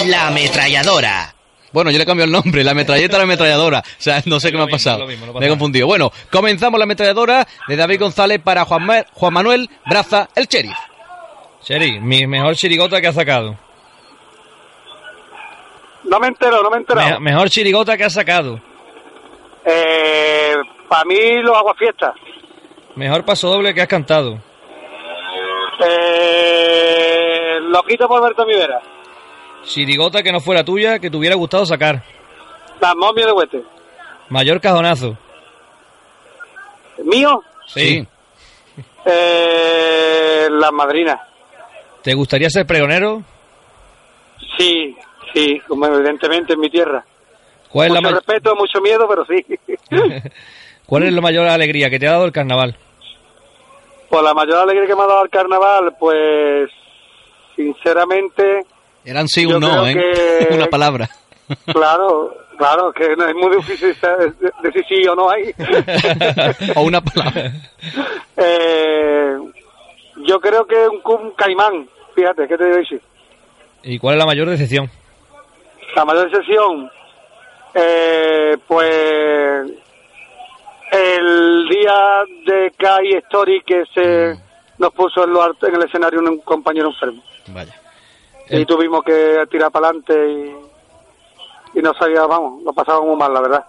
[0.07, 1.35] La ametralladora.
[1.73, 3.81] Bueno, yo le cambio el nombre, la metralleta a la ametralladora.
[3.81, 4.99] O sea, no sé qué me ha mismo, pasado.
[5.01, 5.87] lo mismo, me he confundido.
[5.87, 10.73] Bueno, comenzamos la ametralladora de David González para Juan, Ma- Juan Manuel Braza, el sheriff.
[11.69, 13.55] Cheri, mi mejor chirigota que ha sacado.
[16.05, 16.79] No me entero, no me.
[16.79, 18.59] Me- mejor chirigota que ha sacado.
[19.67, 20.55] Eh,
[20.89, 22.15] para mí los aguafiestas.
[22.95, 24.39] Mejor paso doble que has cantado.
[25.81, 28.81] Eh, lo quito por Alberto Mivera.
[29.65, 32.03] Chirigota que no fuera tuya, que te hubiera gustado sacar.
[32.81, 33.63] Las momias de Huete.
[34.31, 35.19] Mayor cajonazo.
[37.05, 37.43] ¿Mío?
[37.67, 38.09] Sí.
[39.05, 41.29] Eh, las madrinas.
[42.09, 43.23] ¿Te gustaría ser pregonero?
[44.57, 44.97] Sí,
[45.35, 47.05] sí, como evidentemente en mi tierra.
[47.69, 49.45] ¿Cuál es, la mucho respeto, mucho miedo, pero sí.
[50.87, 52.75] ¿Cuál es la mayor alegría que te ha dado el carnaval?
[54.09, 56.71] Pues la mayor alegría que me ha dado el carnaval, pues
[57.55, 58.65] sinceramente,
[59.05, 59.93] Eran sí, un no, ¿eh?
[59.93, 61.11] que- una palabra.
[61.67, 63.95] claro, claro, que es muy difícil
[64.63, 65.53] decir sí o no ahí.
[66.75, 67.53] o una palabra.
[68.35, 69.37] Eh,
[70.27, 71.89] yo creo que un, un caimán,
[72.19, 72.77] fíjate, ¿qué te digo?
[72.79, 73.01] decir?
[73.85, 74.91] ¿Y cuál es la mayor decepción?
[75.95, 76.91] La mayor excepción,
[77.75, 79.71] eh, pues
[80.91, 84.37] El día de Kai Story que se
[84.79, 87.23] nos puso en, lo en el escenario un compañero enfermo.
[87.49, 87.75] Vaya.
[88.51, 90.15] Y tuvimos que tirar para adelante
[91.75, 93.65] y, y no sabía, vamos, lo pasaba muy mal, la verdad.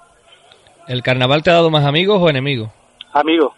[0.87, 2.69] ¿El carnaval te ha dado más amigos o enemigos?
[3.13, 3.53] Amigos.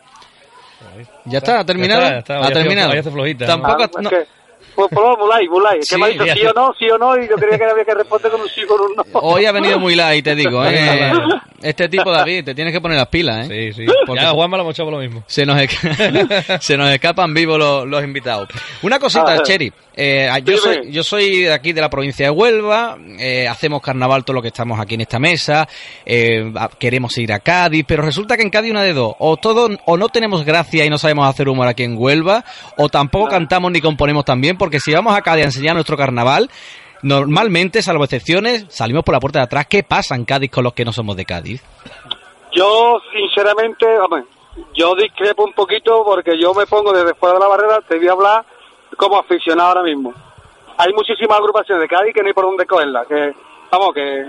[1.25, 1.59] ¿Ya está?
[1.59, 2.01] ¿Ha terminado?
[2.01, 3.11] Ya está, ya está, ¿Ha terminado?
[3.11, 3.83] flojita, Tampoco...
[3.83, 4.40] Ah, no-
[4.71, 6.97] es que, pues, pues, Mulay, Mulay, Sí, me ha dicho sí o no, sí o
[6.97, 9.03] no, y yo creía que había que responder con un sí o con un no.
[9.13, 10.63] Hoy ha venido muy light, te digo.
[10.65, 11.11] ¿eh?
[11.61, 13.71] Este tipo, David, te tienes que poner las pilas, ¿eh?
[13.73, 13.93] Sí, sí.
[14.07, 15.23] Porque Ya, Juanma lo hemos hecho por lo mismo.
[15.27, 18.49] se nos, esca- se nos escapan vivos los, los invitados.
[18.81, 19.43] Una cosita.
[19.43, 19.71] Cheri.
[19.93, 22.97] Eh, yo, soy, yo soy de aquí de la provincia de Huelva.
[23.19, 25.67] eh, hacemos carnaval todo lo que estamos aquí en esta mesa.
[26.05, 29.13] eh, queremos ir a Cádiz, pero resulta que en Cádiz una de dos.
[29.19, 32.43] O todo, o no tenemos gracia y no sabemos hacer humor aquí en Huelva,
[32.77, 35.97] o tampoco cantamos ni componemos tan bien, porque si vamos a Cádiz a enseñar nuestro
[35.97, 36.47] carnaval,
[37.01, 39.65] normalmente, salvo excepciones, salimos por la puerta de atrás.
[39.67, 41.63] ¿Qué pasa en Cádiz con los que no somos de Cádiz?
[42.51, 44.23] Yo, sinceramente, hombre,
[44.75, 48.07] yo discrepo un poquito porque yo me pongo desde fuera de la barrera, te voy
[48.07, 48.45] a hablar
[48.97, 50.13] como aficionado ahora mismo.
[50.77, 53.33] Hay muchísimas agrupaciones de Cádiz que no hay por dónde cogerlas, que,
[53.71, 54.25] vamos, que,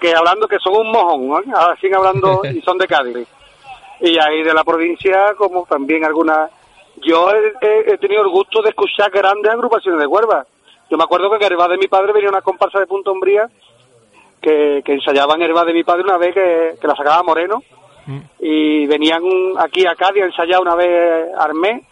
[0.00, 1.56] que hablando que son un mojón, ¿no?
[1.56, 3.26] ahora siguen hablando y son de Cádiz.
[4.02, 6.48] Y hay de la provincia como también algunas...
[7.04, 7.30] Yo
[7.60, 10.46] he, tenido el gusto de escuchar grandes agrupaciones de Huelva.
[10.90, 13.48] Yo me acuerdo que en Herba de mi padre venía una comparsa de Punto Umbría
[14.40, 17.62] que, que ensayaban Herba de mi padre una vez que, que la sacaba Moreno
[18.40, 19.22] y venían
[19.58, 21.86] aquí a Cádiz a ensayar una vez Armé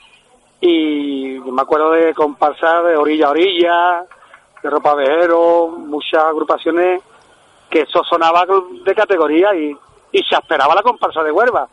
[0.60, 4.04] y me acuerdo de comparsas de orilla a orilla,
[4.62, 7.02] de ropa vejero, muchas agrupaciones
[7.68, 9.76] que eso sonaba de categoría y,
[10.12, 11.68] y se esperaba la comparsa de Huelva.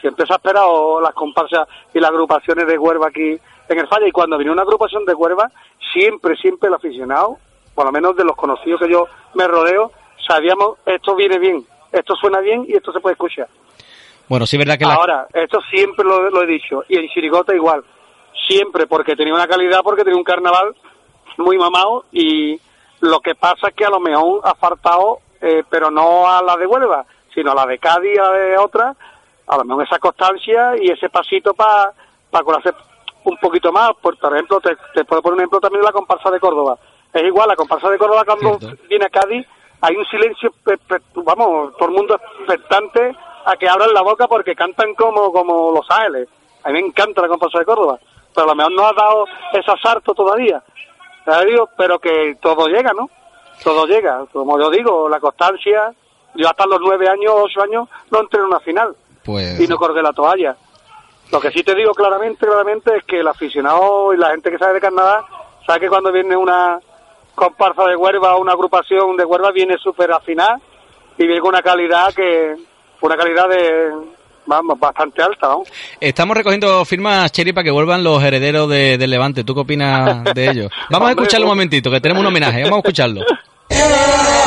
[0.00, 3.38] Siempre se ha esperado las comparsas y las agrupaciones de Huelva aquí
[3.68, 5.50] en el Falla y cuando vino una agrupación de Huelva,
[5.92, 7.38] siempre, siempre el aficionado,
[7.74, 9.92] por lo menos de los conocidos que yo me rodeo,
[10.26, 13.48] sabíamos esto viene bien, esto suena bien y esto se puede escuchar.
[14.28, 14.94] Bueno, sí es verdad que la...
[14.94, 17.84] Ahora, esto siempre lo, lo he dicho, y en Chirigota igual,
[18.48, 20.74] siempre, porque tenía una calidad, porque tenía un carnaval
[21.36, 22.60] muy mamado, y
[23.00, 26.56] lo que pasa es que a lo mejor ha faltado, eh, pero no a la
[26.56, 28.96] de Huelva, sino a la de Cádiz, a la de otra,
[29.50, 31.92] a lo mejor esa constancia y ese pasito para
[32.44, 32.72] conocer
[33.24, 33.90] un poquito más.
[34.00, 36.78] Por, por ejemplo, te, te puedo poner un ejemplo también de la comparsa de Córdoba.
[37.12, 39.44] Es igual, la comparsa de Córdoba cuando viene a Cádiz,
[39.80, 40.52] hay un silencio,
[41.14, 45.90] vamos, todo el mundo expectante a que abran la boca porque cantan como, como Los
[45.90, 46.28] Ángeles.
[46.62, 47.98] A mí me encanta la comparsa de Córdoba,
[48.32, 50.62] pero a lo mejor no ha dado ese asalto todavía.
[51.44, 53.10] Digo, pero que todo llega, ¿no?
[53.64, 54.24] Todo llega.
[54.32, 55.92] Como yo digo, la constancia,
[56.34, 58.94] yo hasta los nueve años, ocho años, no entré en una final
[59.24, 59.60] Pues...
[59.60, 60.56] y no colgué la toalla.
[61.30, 64.58] Lo que sí te digo claramente, claramente es que el aficionado y la gente que
[64.58, 65.24] sabe de Canadá
[65.66, 66.80] sabe que cuando viene una
[67.34, 70.60] comparsa de Huelva o una agrupación de Huelva viene súper afinada
[71.16, 72.54] y viene con una calidad que
[73.00, 73.90] una calidad de
[74.46, 75.62] vamos bastante alta, ¿no?
[76.00, 79.44] Estamos recogiendo firmas, Cheri, para que vuelvan los herederos de, del Levante.
[79.44, 80.72] ¿Tú qué opinas de ellos?
[80.90, 82.62] Vamos a escucharlo un momentito, que tenemos un homenaje.
[82.64, 83.22] Vamos a escucharlo.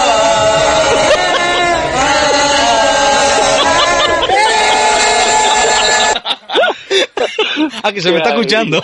[7.83, 8.83] Ah, que se me está escuchando.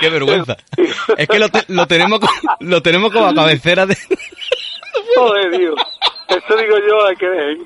[0.00, 0.56] Qué vergüenza.
[1.16, 2.28] Es que lo, te- lo tenemos co-
[2.60, 3.96] lo tenemos como a cabecera de...
[5.16, 5.74] Joder, tío.
[6.28, 7.56] Eso digo yo, hay que ver.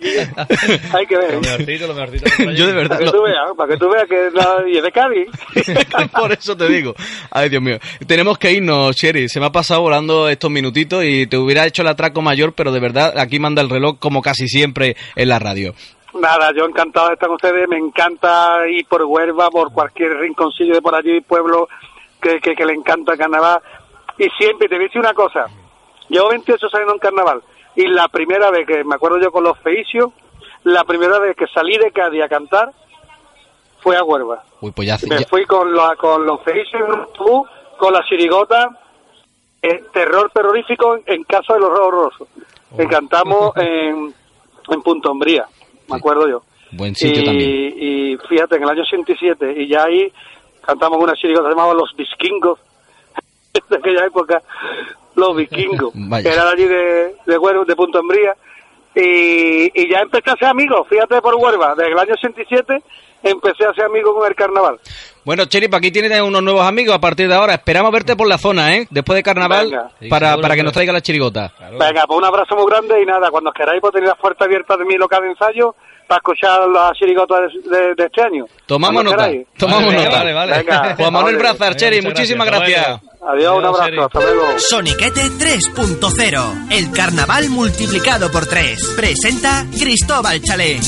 [0.94, 1.34] Hay que ver.
[1.34, 2.50] Lo mejorcito, lo mejorcito.
[2.52, 2.98] Yo de verdad...
[2.98, 5.28] Para que lo- tú veas, para que tú veas que la, y es de Cádiz.
[6.12, 6.94] Por eso te digo.
[7.30, 7.78] Ay, Dios mío.
[8.06, 9.28] Tenemos que irnos, Sherry.
[9.28, 12.72] Se me ha pasado volando estos minutitos y te hubiera hecho el atraco mayor, pero
[12.72, 15.74] de verdad aquí manda el reloj como casi siempre en la radio.
[16.14, 20.74] Nada, yo encantado de estar con ustedes, me encanta ir por Huelva, por cualquier rinconcillo
[20.74, 21.68] de por allí, pueblo
[22.20, 23.60] que, que, que le encanta el carnaval.
[24.18, 25.46] Y siempre te voy a decir una cosa,
[26.08, 27.42] llevo 28 años en carnaval
[27.74, 30.10] y la primera vez que me acuerdo yo con los feicios,
[30.62, 32.70] la primera vez que salí de Cádiz a cantar
[33.80, 34.42] fue a Huelva.
[34.60, 34.96] Uy, pues ya...
[35.08, 38.68] Me ya- fui con, la, con los feicios en un autobús, con la chirigota,
[39.60, 42.28] eh, terror terrorífico en, Casa de los Horrorosos.
[42.76, 44.14] Que cantamos en,
[44.68, 45.46] en Punto Hombría,
[45.88, 46.42] me acuerdo yo.
[46.72, 47.74] Buen sitio y, también.
[47.76, 50.12] y fíjate, en el año 87, y ya ahí
[50.60, 52.58] cantamos una chirigota que se llamaba Los Vikingos,
[53.70, 54.42] de aquella época,
[55.14, 58.34] Los Vikingos, que era de allí de, de, de Punto Hombría.
[58.96, 62.80] Y, y ya empecé a ser amigo, fíjate por Huelva, desde el año 87
[63.24, 64.78] empecé a ser amigo con el carnaval.
[65.24, 67.54] Bueno, Cheri, para aquí tienes unos nuevos amigos a partir de ahora.
[67.54, 68.86] Esperamos verte por la zona, ¿eh?
[68.90, 69.90] Después de carnaval, Venga.
[70.10, 71.50] Para, para que nos traiga la chirigota.
[71.78, 74.44] Venga, pues un abrazo muy grande y nada, cuando os queráis pues tener la puerta
[74.44, 75.74] abierta de mi local de ensayo
[76.06, 78.44] para escuchar la chirigota de, de- de este año.
[78.66, 79.28] Tomamos Cuando nota.
[79.30, 79.46] queráis.
[79.56, 80.18] Tomamos Vale, nota.
[80.18, 80.56] vale, vale.
[80.58, 81.48] Venga, Juan Manuel vale.
[81.48, 82.86] Brazar, Cheri, muchísimas gracias.
[82.86, 83.00] gracias.
[83.26, 84.58] Adiós, un abrazo, hasta luego.
[84.58, 88.94] Soniquete 3.0, el carnaval multiplicado por 3.
[88.94, 90.78] Presenta Cristóbal Chalé.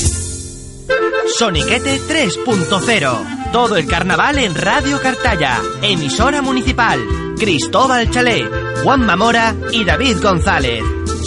[1.37, 3.51] Soniquete 3.0.
[3.51, 5.59] Todo el carnaval en Radio Cartaya.
[5.81, 6.99] Emisora municipal.
[7.37, 8.49] Cristóbal Chalé,
[8.83, 10.83] Juan Mamora y David González.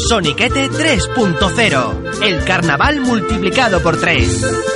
[0.09, 2.23] Soniquete 3.0.
[2.23, 4.69] El carnaval multiplicado por 3.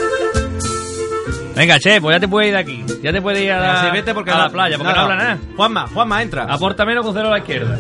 [1.56, 2.84] Venga, che, pues ya te puedes ir de aquí.
[3.02, 5.38] Ya te puedes ir a la, vete porque a la playa, porque no, habla nada.
[5.56, 6.44] Juanma, Juanma, entra.
[6.44, 7.78] Aporta menos con cero a la izquierda.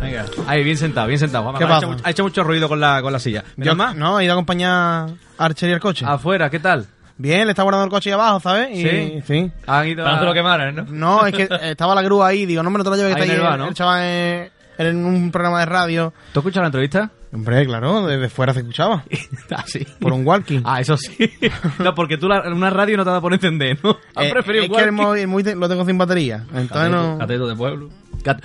[0.00, 0.24] Venga.
[0.46, 1.44] Ahí, bien sentado, bien sentado.
[1.44, 1.58] Juanma.
[1.58, 1.86] ¿Qué ha, pasa?
[1.86, 3.44] hecho, ha hecho mucho ruido con la, con la silla.
[3.56, 3.94] Yo más?
[3.96, 5.06] No, he ido a acompañar a
[5.44, 6.04] Archer y el coche.
[6.06, 6.86] Afuera, ¿qué tal?
[7.16, 8.68] Bien, le está guardando el coche ahí abajo, ¿sabes?
[8.76, 9.22] Y, Sí.
[9.26, 9.52] sí.
[9.66, 10.84] Han ido a- lo quemaran, ¿no?
[10.88, 13.16] No, es que eh, estaba la grúa ahí, digo, no me lo te lo lleves
[13.16, 13.68] que Ahí está ahí el ¿no?
[13.68, 16.12] el chaval en, en un programa de radio.
[16.32, 17.10] ¿Tú escuchas la entrevista?
[17.32, 19.04] Hombre, claro, desde fuera se escuchaba.
[19.54, 19.86] ah, sí.
[20.00, 20.62] Por un walkie.
[20.64, 21.30] Ah, eso sí.
[21.78, 23.98] no, porque tú la- en una radio no te da por entender, ¿no?
[24.14, 26.44] Han Eh, preferido es que móvil, lo tengo sin batería.
[26.54, 27.18] Entonces no...
[27.18, 27.88] Cateto de pueblo.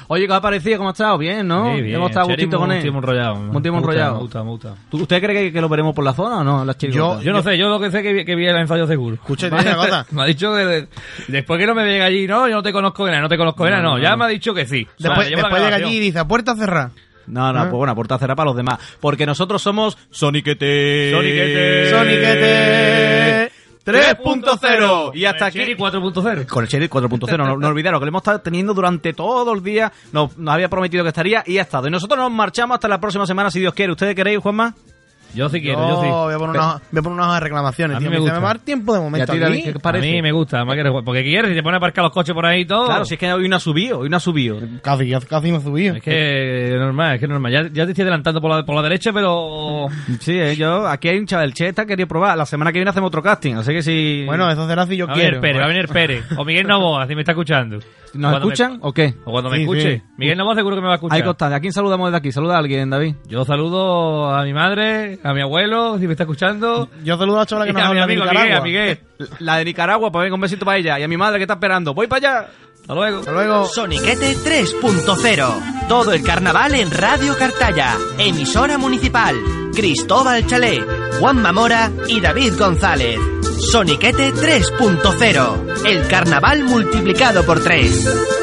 [0.08, 0.78] Oye, ¿qué os ha parecido?
[0.78, 1.18] ¿Cómo ha estado?
[1.18, 1.74] Bien, ¿no?
[1.76, 1.96] Sí, bien.
[1.96, 2.92] Hemos estado gustito con un él.
[2.92, 3.36] muy enrollado.
[3.36, 4.14] Un enrollado.
[4.16, 4.76] Me gusta, me gusta.
[4.90, 6.64] ¿Tú- ¿Usted cree que, que lo veremos por la zona o no?
[6.64, 7.24] Las chirigotas?
[7.24, 9.16] Yo no sé, yo lo que sé es que, vi- que vi el ensayo seguro.
[9.16, 10.06] Escucha, te digo una cosa.
[10.12, 10.88] me ha dicho que de-
[11.28, 13.38] después que no me llega allí, no, yo no te conozco de nada, no te
[13.38, 14.88] conozco de nada, no, ya me ha dicho que sí.
[15.00, 16.92] Después, la después llega allí y dice, a puerta cerrada.
[17.28, 17.64] No, no, ¿Ah?
[17.64, 18.80] pues bueno, puerta cerrada para los demás.
[19.00, 21.12] Porque nosotros somos Soniquete.
[21.12, 21.90] Soniquete.
[21.90, 23.52] Soniquete
[23.86, 25.12] 3.0.
[25.14, 25.60] Y hasta aquí.
[25.60, 26.48] Chiri 4.0.
[26.48, 29.62] Con el Cherry 4.0, no, no olvidaros que lo hemos estado teniendo durante todo el
[29.62, 29.92] día.
[30.12, 31.88] Nos, nos había prometido que estaría y ha estado.
[31.88, 33.92] Y nosotros nos marchamos hasta la próxima semana, si Dios quiere.
[33.92, 34.74] ¿Ustedes queréis, Juanma?
[35.36, 36.08] Yo sí quiero, Yo yo sí.
[36.10, 37.98] voy a poner una, voy a poner una hoja de reclamaciones.
[37.98, 38.12] A mí tío.
[38.12, 38.34] me gusta.
[38.40, 39.64] va a dar tiempo de ¿Y a momento ti, David, aquí.
[39.64, 40.12] qué te A parece?
[40.12, 42.34] mí me gusta, además que eres- porque quieres, si te pones a aparcar los coches
[42.36, 42.86] por ahí y todo.
[42.86, 44.60] Claro, si es que hoy no ha subido, hoy no ha subido.
[44.82, 45.96] Casi, casi me he subido.
[45.96, 47.52] Es que normal, es que es normal.
[47.52, 49.88] Ya, ya te estoy adelantando por la, por la derecha, pero.
[50.20, 52.38] Sí, eh, yo, aquí hay un chaval, Che está querido probar.
[52.38, 54.24] La semana que viene hacemos otro casting, así que si...
[54.26, 55.40] Bueno, eso será si yo a quiero.
[55.40, 56.26] venir Pérez, va a venir Pérez.
[56.38, 57.78] O Miguel Novoa, si me está escuchando.
[58.14, 59.16] ¿Nos Cuando me- escuchan o qué?
[59.26, 59.98] o cuando me Sí, escuche.
[59.98, 60.04] sí.
[60.18, 61.18] Miguel Novoa seguro que me va a escuchar.
[61.18, 61.56] Ahí constante.
[61.56, 62.32] ¿A quién saludamos desde aquí?
[62.32, 63.16] Saluda a alguien, David.
[63.28, 66.90] Yo saludo a mi madre, a mi abuelo, si me está escuchando.
[67.04, 68.58] Yo saludo a la chavala Y que nos a mi habla de amigo Miguel, Nicaragua.
[68.58, 69.00] a Miguel.
[69.40, 71.00] La de Nicaragua, pues venga, un besito para ella.
[71.00, 71.94] Y a mi madre que está esperando.
[71.94, 72.50] ¡Voy para allá!
[72.82, 73.20] Hasta luego.
[73.20, 73.66] Hasta luego.
[73.66, 75.88] Soniquete 3.0.
[75.88, 77.96] Todo el carnaval en Radio Cartaya.
[78.18, 79.36] Emisora municipal.
[79.74, 80.84] Cristóbal Chalé,
[81.20, 83.18] Juan Mamora y David González.
[83.72, 85.86] Soniquete 3.0.
[85.86, 88.43] El carnaval multiplicado por 3.